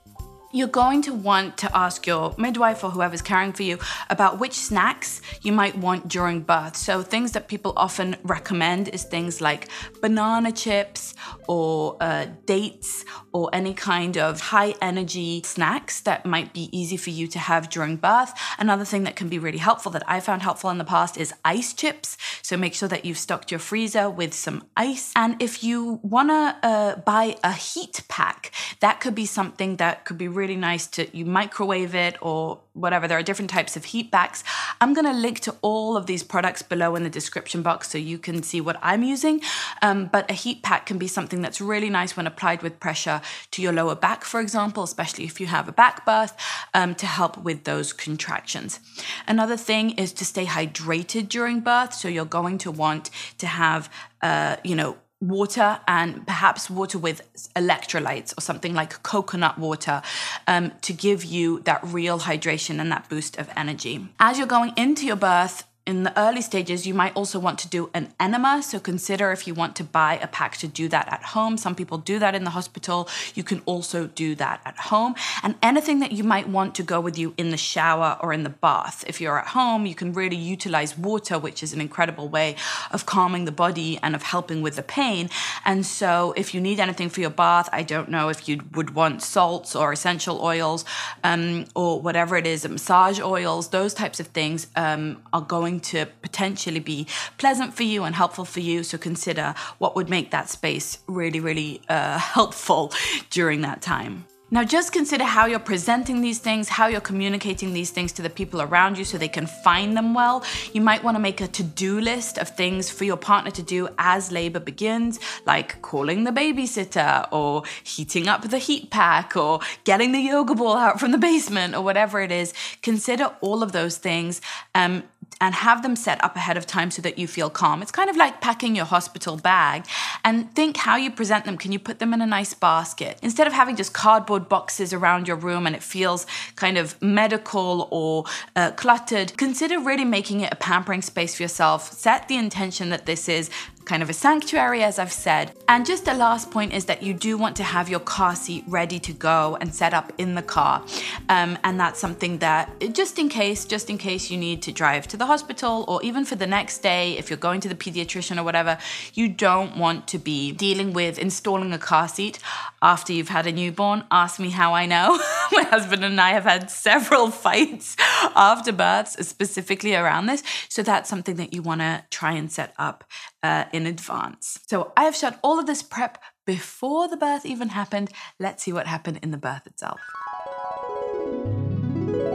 you're 0.54 0.68
going 0.68 1.02
to 1.02 1.12
want 1.12 1.58
to 1.58 1.76
ask 1.76 2.06
your 2.06 2.32
midwife 2.38 2.84
or 2.84 2.90
whoever's 2.90 3.20
caring 3.20 3.52
for 3.52 3.64
you 3.64 3.76
about 4.08 4.38
which 4.38 4.52
snacks 4.52 5.20
you 5.42 5.52
might 5.52 5.76
want 5.76 6.06
during 6.06 6.40
birth. 6.40 6.76
So, 6.76 7.02
things 7.02 7.32
that 7.32 7.48
people 7.48 7.72
often 7.76 8.16
recommend 8.22 8.88
is 8.88 9.02
things 9.02 9.40
like 9.40 9.68
banana 10.00 10.52
chips 10.52 11.14
or 11.48 11.96
uh, 12.00 12.26
dates 12.46 13.04
or 13.32 13.50
any 13.52 13.74
kind 13.74 14.16
of 14.16 14.40
high 14.40 14.74
energy 14.80 15.42
snacks 15.44 16.00
that 16.02 16.24
might 16.24 16.52
be 16.52 16.68
easy 16.70 16.96
for 16.96 17.10
you 17.10 17.26
to 17.26 17.40
have 17.40 17.68
during 17.68 17.96
birth. 17.96 18.32
Another 18.56 18.84
thing 18.84 19.02
that 19.04 19.16
can 19.16 19.28
be 19.28 19.40
really 19.40 19.58
helpful 19.58 19.90
that 19.90 20.04
I 20.06 20.20
found 20.20 20.42
helpful 20.42 20.70
in 20.70 20.78
the 20.78 20.84
past 20.84 21.16
is 21.16 21.34
ice 21.44 21.74
chips. 21.74 22.16
So, 22.42 22.56
make 22.56 22.74
sure 22.74 22.88
that 22.88 23.04
you've 23.04 23.18
stocked 23.18 23.50
your 23.50 23.60
freezer 23.60 24.08
with 24.08 24.32
some 24.32 24.62
ice. 24.76 25.12
And 25.16 25.42
if 25.42 25.64
you 25.64 25.98
want 26.04 26.28
to 26.28 26.56
uh, 26.62 26.96
buy 27.00 27.36
a 27.42 27.52
heat 27.52 28.02
pack, 28.06 28.52
that 28.78 29.00
could 29.00 29.16
be 29.16 29.26
something 29.26 29.78
that 29.78 30.04
could 30.04 30.16
be 30.16 30.28
really 30.28 30.43
really 30.44 30.56
nice 30.56 30.86
to 30.86 31.00
you 31.16 31.24
microwave 31.24 31.94
it 31.94 32.14
or 32.20 32.60
whatever. 32.74 33.08
There 33.08 33.16
are 33.16 33.22
different 33.30 33.50
types 33.50 33.76
of 33.78 33.84
heat 33.92 34.10
packs. 34.10 34.44
I'm 34.80 34.92
going 34.92 35.06
to 35.06 35.18
link 35.26 35.40
to 35.40 35.54
all 35.62 35.96
of 35.96 36.04
these 36.04 36.22
products 36.22 36.60
below 36.60 36.96
in 36.96 37.02
the 37.02 37.14
description 37.20 37.62
box 37.62 37.88
so 37.88 37.96
you 37.96 38.18
can 38.18 38.42
see 38.42 38.60
what 38.60 38.76
I'm 38.82 39.02
using. 39.02 39.40
Um, 39.80 39.98
but 40.14 40.30
a 40.30 40.34
heat 40.34 40.62
pack 40.62 40.84
can 40.84 40.98
be 40.98 41.08
something 41.08 41.40
that's 41.40 41.60
really 41.62 41.88
nice 41.88 42.14
when 42.16 42.26
applied 42.26 42.60
with 42.62 42.78
pressure 42.78 43.22
to 43.52 43.62
your 43.62 43.72
lower 43.72 43.94
back, 43.94 44.22
for 44.24 44.40
example, 44.40 44.82
especially 44.82 45.24
if 45.24 45.40
you 45.40 45.46
have 45.46 45.66
a 45.66 45.72
back 45.72 46.04
birth, 46.04 46.36
um, 46.74 46.94
to 46.96 47.06
help 47.06 47.38
with 47.38 47.64
those 47.64 47.94
contractions. 47.94 48.80
Another 49.26 49.56
thing 49.56 49.92
is 49.92 50.12
to 50.12 50.24
stay 50.24 50.44
hydrated 50.44 51.28
during 51.30 51.60
birth. 51.60 51.94
So 51.94 52.08
you're 52.08 52.34
going 52.40 52.58
to 52.58 52.70
want 52.70 53.08
to 53.38 53.46
have, 53.46 53.88
uh, 54.20 54.56
you 54.62 54.76
know, 54.76 54.98
water 55.20 55.80
and 55.88 56.26
perhaps 56.26 56.68
water 56.68 56.98
with 56.98 57.22
electrolytes 57.54 58.36
or 58.36 58.40
something 58.40 58.74
like 58.74 59.02
coconut 59.02 59.58
water 59.58 60.02
um, 60.46 60.72
to 60.82 60.92
give 60.92 61.24
you 61.24 61.60
that 61.60 61.80
real 61.84 62.20
hydration 62.20 62.80
and 62.80 62.90
that 62.92 63.08
boost 63.08 63.38
of 63.38 63.48
energy. 63.56 64.06
As 64.18 64.38
you're 64.38 64.46
going 64.46 64.72
into 64.76 65.06
your 65.06 65.16
birth, 65.16 65.64
in 65.86 66.02
the 66.02 66.18
early 66.18 66.40
stages, 66.40 66.86
you 66.86 66.94
might 66.94 67.14
also 67.14 67.38
want 67.38 67.58
to 67.58 67.68
do 67.68 67.90
an 67.92 68.08
enema. 68.18 68.62
So 68.62 68.80
consider 68.80 69.32
if 69.32 69.46
you 69.46 69.52
want 69.52 69.76
to 69.76 69.84
buy 69.84 70.18
a 70.22 70.26
pack 70.26 70.56
to 70.58 70.66
do 70.66 70.88
that 70.88 71.12
at 71.12 71.22
home. 71.22 71.58
Some 71.58 71.74
people 71.74 71.98
do 71.98 72.18
that 72.18 72.34
in 72.34 72.44
the 72.44 72.50
hospital. 72.50 73.06
You 73.34 73.44
can 73.44 73.60
also 73.66 74.06
do 74.06 74.34
that 74.36 74.62
at 74.64 74.78
home. 74.78 75.14
And 75.42 75.56
anything 75.62 76.00
that 76.00 76.12
you 76.12 76.24
might 76.24 76.48
want 76.48 76.74
to 76.76 76.82
go 76.82 77.00
with 77.00 77.18
you 77.18 77.34
in 77.36 77.50
the 77.50 77.58
shower 77.58 78.16
or 78.22 78.32
in 78.32 78.44
the 78.44 78.50
bath. 78.50 79.04
If 79.06 79.20
you're 79.20 79.38
at 79.38 79.48
home, 79.48 79.84
you 79.84 79.94
can 79.94 80.14
really 80.14 80.36
utilize 80.36 80.96
water, 80.96 81.38
which 81.38 81.62
is 81.62 81.74
an 81.74 81.82
incredible 81.82 82.28
way 82.28 82.56
of 82.90 83.04
calming 83.04 83.44
the 83.44 83.52
body 83.52 83.98
and 84.02 84.14
of 84.14 84.22
helping 84.22 84.62
with 84.62 84.76
the 84.76 84.82
pain. 84.82 85.28
And 85.66 85.84
so 85.84 86.32
if 86.34 86.54
you 86.54 86.62
need 86.62 86.80
anything 86.80 87.10
for 87.10 87.20
your 87.20 87.30
bath, 87.30 87.68
I 87.72 87.82
don't 87.82 88.08
know 88.08 88.30
if 88.30 88.48
you 88.48 88.62
would 88.72 88.94
want 88.94 89.20
salts 89.22 89.76
or 89.76 89.92
essential 89.92 90.40
oils 90.40 90.86
um, 91.22 91.66
or 91.74 92.00
whatever 92.00 92.38
it 92.38 92.46
is, 92.46 92.66
massage 92.66 93.20
oils, 93.20 93.68
those 93.68 93.92
types 93.92 94.18
of 94.18 94.28
things 94.28 94.66
um, 94.76 95.22
are 95.34 95.42
going 95.42 95.73
going 95.74 95.80
to 95.80 96.06
potentially 96.22 96.80
be 96.80 97.06
pleasant 97.38 97.74
for 97.74 97.82
you 97.82 98.04
and 98.04 98.14
helpful 98.14 98.44
for 98.44 98.60
you. 98.60 98.82
So 98.82 98.98
consider 98.98 99.54
what 99.78 99.96
would 99.96 100.08
make 100.08 100.30
that 100.30 100.48
space 100.48 100.98
really, 101.06 101.40
really 101.40 101.80
uh, 101.88 102.18
helpful 102.36 102.92
during 103.30 103.62
that 103.62 103.82
time. 103.82 104.26
Now, 104.54 104.62
just 104.62 104.92
consider 104.92 105.24
how 105.24 105.46
you're 105.46 105.58
presenting 105.58 106.20
these 106.20 106.38
things, 106.38 106.68
how 106.68 106.86
you're 106.86 107.00
communicating 107.00 107.72
these 107.72 107.90
things 107.90 108.12
to 108.12 108.22
the 108.22 108.30
people 108.30 108.62
around 108.62 108.96
you 108.96 109.04
so 109.04 109.18
they 109.18 109.26
can 109.26 109.46
find 109.46 109.96
them 109.96 110.14
well. 110.14 110.44
You 110.72 110.80
might 110.80 111.02
want 111.02 111.16
to 111.16 111.18
make 111.18 111.40
a 111.40 111.48
to 111.48 111.62
do 111.64 111.98
list 112.00 112.38
of 112.38 112.50
things 112.50 112.88
for 112.88 113.04
your 113.04 113.16
partner 113.16 113.50
to 113.50 113.64
do 113.64 113.88
as 113.98 114.30
labor 114.30 114.60
begins, 114.60 115.18
like 115.44 115.82
calling 115.82 116.22
the 116.22 116.30
babysitter 116.30 117.26
or 117.32 117.64
heating 117.82 118.28
up 118.28 118.48
the 118.48 118.58
heat 118.58 118.90
pack 118.90 119.34
or 119.34 119.58
getting 119.82 120.12
the 120.12 120.20
yoga 120.20 120.54
ball 120.54 120.76
out 120.76 121.00
from 121.00 121.10
the 121.10 121.18
basement 121.18 121.74
or 121.74 121.82
whatever 121.82 122.20
it 122.20 122.30
is. 122.30 122.54
Consider 122.80 123.34
all 123.40 123.60
of 123.60 123.72
those 123.72 123.96
things. 123.96 124.40
Um, 124.76 125.02
and 125.40 125.54
have 125.54 125.82
them 125.82 125.96
set 125.96 126.22
up 126.22 126.36
ahead 126.36 126.56
of 126.56 126.66
time 126.66 126.90
so 126.90 127.02
that 127.02 127.18
you 127.18 127.26
feel 127.26 127.50
calm. 127.50 127.82
It's 127.82 127.90
kind 127.90 128.08
of 128.08 128.16
like 128.16 128.40
packing 128.40 128.76
your 128.76 128.84
hospital 128.84 129.36
bag 129.36 129.86
and 130.24 130.54
think 130.54 130.76
how 130.76 130.96
you 130.96 131.10
present 131.10 131.44
them. 131.44 131.58
Can 131.58 131.72
you 131.72 131.78
put 131.78 131.98
them 131.98 132.14
in 132.14 132.20
a 132.20 132.26
nice 132.26 132.54
basket? 132.54 133.18
Instead 133.22 133.46
of 133.46 133.52
having 133.52 133.76
just 133.76 133.92
cardboard 133.92 134.48
boxes 134.48 134.92
around 134.92 135.28
your 135.28 135.36
room 135.36 135.66
and 135.66 135.74
it 135.74 135.82
feels 135.82 136.26
kind 136.56 136.78
of 136.78 137.00
medical 137.02 137.88
or 137.90 138.24
uh, 138.56 138.70
cluttered, 138.72 139.36
consider 139.36 139.78
really 139.78 140.04
making 140.04 140.40
it 140.40 140.52
a 140.52 140.56
pampering 140.56 141.02
space 141.02 141.36
for 141.36 141.42
yourself. 141.42 141.92
Set 141.92 142.28
the 142.28 142.36
intention 142.36 142.90
that 142.90 143.06
this 143.06 143.28
is 143.28 143.50
kind 143.84 144.02
of 144.02 144.10
a 144.10 144.12
sanctuary, 144.12 144.82
as 144.82 144.98
I've 144.98 145.12
said. 145.12 145.52
And 145.68 145.84
just 145.84 146.04
the 146.04 146.14
last 146.14 146.50
point 146.50 146.72
is 146.72 146.86
that 146.86 147.02
you 147.02 147.14
do 147.14 147.36
want 147.36 147.56
to 147.56 147.62
have 147.62 147.88
your 147.88 148.00
car 148.00 148.34
seat 148.34 148.64
ready 148.66 148.98
to 149.00 149.12
go 149.12 149.56
and 149.60 149.74
set 149.74 149.94
up 149.94 150.12
in 150.18 150.34
the 150.34 150.42
car. 150.42 150.84
Um, 151.28 151.58
and 151.64 151.78
that's 151.78 152.00
something 152.00 152.38
that, 152.38 152.92
just 152.92 153.18
in 153.18 153.28
case, 153.28 153.64
just 153.64 153.90
in 153.90 153.98
case 153.98 154.30
you 154.30 154.36
need 154.36 154.62
to 154.62 154.72
drive 154.72 155.06
to 155.08 155.16
the 155.16 155.26
hospital 155.26 155.84
or 155.88 156.02
even 156.02 156.24
for 156.24 156.36
the 156.36 156.46
next 156.46 156.78
day, 156.78 157.16
if 157.18 157.30
you're 157.30 157.36
going 157.36 157.60
to 157.60 157.68
the 157.68 157.74
pediatrician 157.74 158.38
or 158.38 158.44
whatever, 158.44 158.78
you 159.14 159.28
don't 159.28 159.76
want 159.76 160.08
to 160.08 160.18
be 160.18 160.52
dealing 160.52 160.92
with 160.92 161.18
installing 161.18 161.72
a 161.72 161.78
car 161.78 162.08
seat 162.08 162.38
after 162.82 163.12
you've 163.12 163.28
had 163.28 163.46
a 163.46 163.52
newborn. 163.52 164.04
Ask 164.10 164.40
me 164.40 164.50
how 164.50 164.74
I 164.74 164.86
know. 164.86 165.18
My 165.52 165.62
husband 165.62 166.04
and 166.04 166.20
I 166.20 166.30
have 166.30 166.44
had 166.44 166.70
several 166.70 167.30
fights 167.44 167.96
after 168.36 168.72
births, 168.72 169.26
specifically 169.26 169.94
around 169.94 170.26
this. 170.26 170.42
So 170.68 170.82
that's 170.82 171.08
something 171.08 171.36
that 171.36 171.52
you 171.52 171.62
want 171.62 171.80
to 171.80 172.04
try 172.10 172.32
and 172.32 172.50
set 172.50 172.74
up 172.78 173.04
uh, 173.42 173.64
in 173.72 173.86
advance. 173.86 174.58
So 174.66 174.92
I 174.96 175.04
have 175.04 175.16
shot 175.16 175.38
all 175.42 175.58
of 175.58 175.66
this 175.66 175.82
prep 175.82 176.18
before 176.46 177.08
the 177.08 177.16
birth 177.16 177.46
even 177.46 177.70
happened. 177.70 178.10
Let's 178.38 178.62
see 178.64 178.72
what 178.72 178.86
happened 178.86 179.20
in 179.22 179.30
the 179.30 179.38
birth 179.38 179.66
itself. 179.66 180.00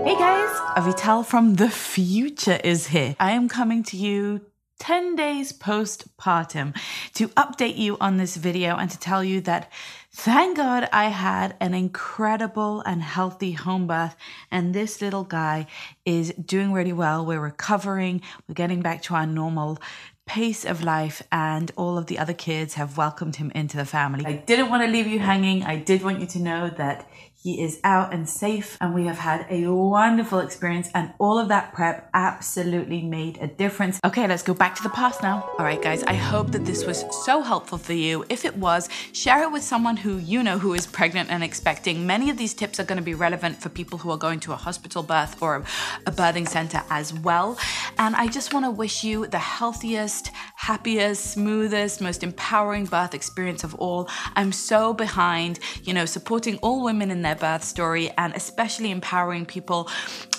Hey 0.05 0.15
guys, 0.15 0.49
Avital 0.75 1.25
from 1.25 1.55
the 1.55 1.69
future 1.69 2.59
is 2.63 2.87
here. 2.87 3.15
I 3.19 3.31
am 3.31 3.47
coming 3.49 3.83
to 3.83 3.97
you 3.97 4.41
10 4.79 5.15
days 5.15 5.53
postpartum 5.53 6.75
to 7.13 7.27
update 7.29 7.77
you 7.77 7.97
on 7.99 8.17
this 8.17 8.35
video 8.37 8.77
and 8.77 8.89
to 8.89 8.97
tell 8.97 9.23
you 9.23 9.41
that 9.41 9.71
thank 10.11 10.57
God 10.57 10.89
I 10.91 11.09
had 11.09 11.55
an 11.59 11.73
incredible 11.73 12.81
and 12.81 13.03
healthy 13.03 13.51
home 13.51 13.87
birth, 13.87 14.15
and 14.49 14.73
this 14.73 15.01
little 15.01 15.23
guy 15.23 15.67
is 16.05 16.33
doing 16.33 16.73
really 16.73 16.93
well. 16.93 17.25
We're 17.25 17.39
recovering, 17.39 18.21
we're 18.47 18.55
getting 18.55 18.81
back 18.81 19.01
to 19.03 19.15
our 19.15 19.27
normal 19.27 19.77
pace 20.25 20.63
of 20.63 20.83
life, 20.83 21.21
and 21.31 21.71
all 21.75 21.97
of 21.97 22.05
the 22.05 22.17
other 22.17 22.33
kids 22.33 22.75
have 22.75 22.97
welcomed 22.97 23.35
him 23.35 23.51
into 23.55 23.77
the 23.77 23.85
family. 23.85 24.25
I 24.25 24.33
didn't 24.33 24.69
want 24.69 24.83
to 24.83 24.87
leave 24.89 25.07
you 25.07 25.19
hanging. 25.19 25.63
I 25.63 25.75
did 25.75 26.03
want 26.03 26.19
you 26.19 26.27
to 26.27 26.39
know 26.39 26.69
that 26.77 27.07
he 27.41 27.61
is 27.61 27.79
out 27.85 28.13
and 28.13 28.27
safe, 28.27 28.77
and 28.81 28.93
we 28.93 29.05
have 29.05 29.19
had 29.19 29.45
a 29.49 29.67
wonderful 29.67 30.39
experience, 30.39 30.89
and 30.93 31.13
all 31.19 31.39
of 31.39 31.47
that 31.47 31.73
prep 31.73 32.09
absolutely 32.13 33.01
made 33.01 33.37
a 33.41 33.47
difference. 33.47 33.97
Okay, 34.03 34.27
let's 34.27 34.43
go 34.43 34.53
back 34.53 34.75
to 34.75 34.83
the 34.83 34.89
past 34.89 35.23
now. 35.23 35.49
All 35.57 35.63
right, 35.63 35.81
guys, 35.81 36.03
I 36.03 36.15
hope 36.15 36.51
that 36.51 36.65
this 36.65 36.85
was 36.85 37.05
so 37.25 37.41
helpful 37.41 37.77
for 37.77 37.93
you. 37.93 38.25
If 38.27 38.43
it 38.43 38.57
was, 38.57 38.89
share 39.13 39.43
it 39.43 39.51
with 39.53 39.63
someone 39.63 39.95
who 39.95 40.17
you 40.17 40.43
know 40.43 40.59
who 40.59 40.73
is 40.73 40.85
pregnant 40.85 41.29
and 41.29 41.41
expecting. 41.41 42.05
Many 42.05 42.29
of 42.29 42.37
these 42.37 42.53
tips 42.53 42.77
are 42.77 42.83
going 42.83 42.97
to 42.97 43.03
be 43.03 43.13
relevant 43.13 43.61
for 43.61 43.69
people 43.69 43.99
who 43.99 44.11
are 44.11 44.17
going 44.17 44.41
to 44.41 44.51
a 44.51 44.57
hospital 44.57 45.01
birth 45.01 45.41
or 45.41 45.63
a 46.05 46.11
birthing 46.11 46.47
center 46.47 46.83
as 46.89 47.13
well. 47.13 47.57
And 47.97 48.17
I 48.17 48.27
just 48.27 48.53
want 48.53 48.65
to 48.65 48.71
wish 48.71 49.05
you 49.05 49.27
the 49.27 49.39
healthiest, 49.39 50.31
happiest, 50.59 51.31
smoothest, 51.31 52.01
most 52.01 52.21
empowering 52.21 52.83
birth 52.83 53.13
experience 53.13 53.63
of 53.63 53.73
all. 53.75 54.09
I'm 54.35 54.51
so 54.51 54.93
behind, 54.93 55.57
you 55.83 55.93
know, 55.93 56.03
supporting 56.03 56.57
all 56.57 56.83
women 56.83 57.11
in 57.11 57.21
their 57.21 57.35
birth 57.35 57.63
story 57.63 58.11
and 58.17 58.35
especially 58.35 58.91
empowering 58.91 59.45
people 59.45 59.89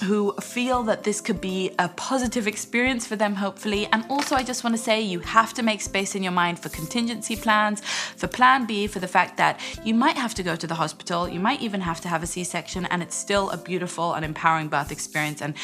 who 0.04 0.34
feel 0.34 0.82
that 0.82 1.04
this 1.04 1.22
could 1.22 1.40
be 1.40 1.74
a 1.78 1.88
positive 1.88 2.46
experience 2.46 3.06
for 3.06 3.16
them, 3.16 3.34
hopefully. 3.34 3.88
And 3.92 4.04
also, 4.10 4.36
I 4.36 4.42
just 4.42 4.62
want 4.62 4.76
to 4.76 4.82
say 4.82 5.00
you 5.00 5.20
have 5.20 5.54
to 5.54 5.62
make 5.62 5.80
space 5.80 6.14
in 6.14 6.22
your 6.22 6.32
mind 6.32 6.58
for 6.58 6.68
contingency 6.68 7.34
plans, 7.34 7.80
for 7.80 8.28
plan 8.28 8.66
B, 8.66 8.86
for 8.86 8.98
the 8.98 9.08
fact 9.08 9.38
that 9.38 9.58
you 9.84 9.94
might 9.94 10.18
have 10.18 10.34
to 10.34 10.42
go 10.42 10.54
to 10.54 10.66
the 10.66 10.74
hospital, 10.74 11.30
you 11.30 11.40
might 11.40 11.62
even 11.62 11.80
have 11.80 12.02
to 12.02 12.08
have 12.08 12.22
a 12.22 12.26
C 12.26 12.44
section, 12.44 12.84
and 12.86 13.02
it's 13.02 13.16
still 13.16 13.48
a 13.50 13.56
beautiful 13.56 14.12
and 14.12 14.24
empowering 14.24 14.68
birth 14.68 14.92
experience. 14.92 15.40
And 15.40 15.56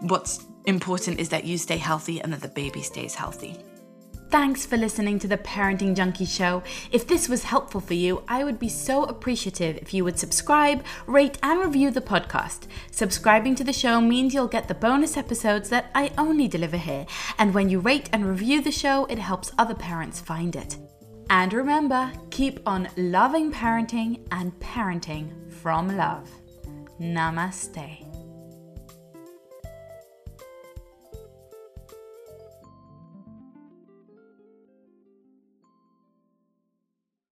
what's 0.00 0.44
important 0.64 1.20
is 1.20 1.28
that 1.28 1.44
you 1.44 1.56
stay 1.58 1.76
healthy 1.76 2.20
and 2.20 2.32
that 2.32 2.42
the 2.42 2.48
baby 2.48 2.82
stays 2.82 3.14
healthy. 3.14 3.56
Thanks 4.30 4.64
for 4.64 4.76
listening 4.76 5.18
to 5.18 5.26
the 5.26 5.38
Parenting 5.38 5.96
Junkie 5.96 6.24
Show. 6.24 6.62
If 6.92 7.08
this 7.08 7.28
was 7.28 7.42
helpful 7.42 7.80
for 7.80 7.94
you, 7.94 8.22
I 8.28 8.44
would 8.44 8.60
be 8.60 8.68
so 8.68 9.02
appreciative 9.02 9.76
if 9.78 9.92
you 9.92 10.04
would 10.04 10.20
subscribe, 10.20 10.84
rate, 11.08 11.36
and 11.42 11.58
review 11.58 11.90
the 11.90 12.00
podcast. 12.00 12.68
Subscribing 12.92 13.56
to 13.56 13.64
the 13.64 13.72
show 13.72 14.00
means 14.00 14.32
you'll 14.32 14.46
get 14.46 14.68
the 14.68 14.74
bonus 14.74 15.16
episodes 15.16 15.68
that 15.70 15.90
I 15.96 16.12
only 16.16 16.46
deliver 16.46 16.76
here. 16.76 17.06
And 17.38 17.52
when 17.52 17.68
you 17.70 17.80
rate 17.80 18.08
and 18.12 18.24
review 18.24 18.62
the 18.62 18.70
show, 18.70 19.04
it 19.06 19.18
helps 19.18 19.50
other 19.58 19.74
parents 19.74 20.20
find 20.20 20.54
it. 20.54 20.76
And 21.28 21.52
remember, 21.52 22.12
keep 22.30 22.60
on 22.68 22.88
loving 22.96 23.50
parenting 23.50 24.20
and 24.30 24.52
parenting 24.60 25.52
from 25.52 25.96
love. 25.96 26.30
Namaste. 27.00 28.09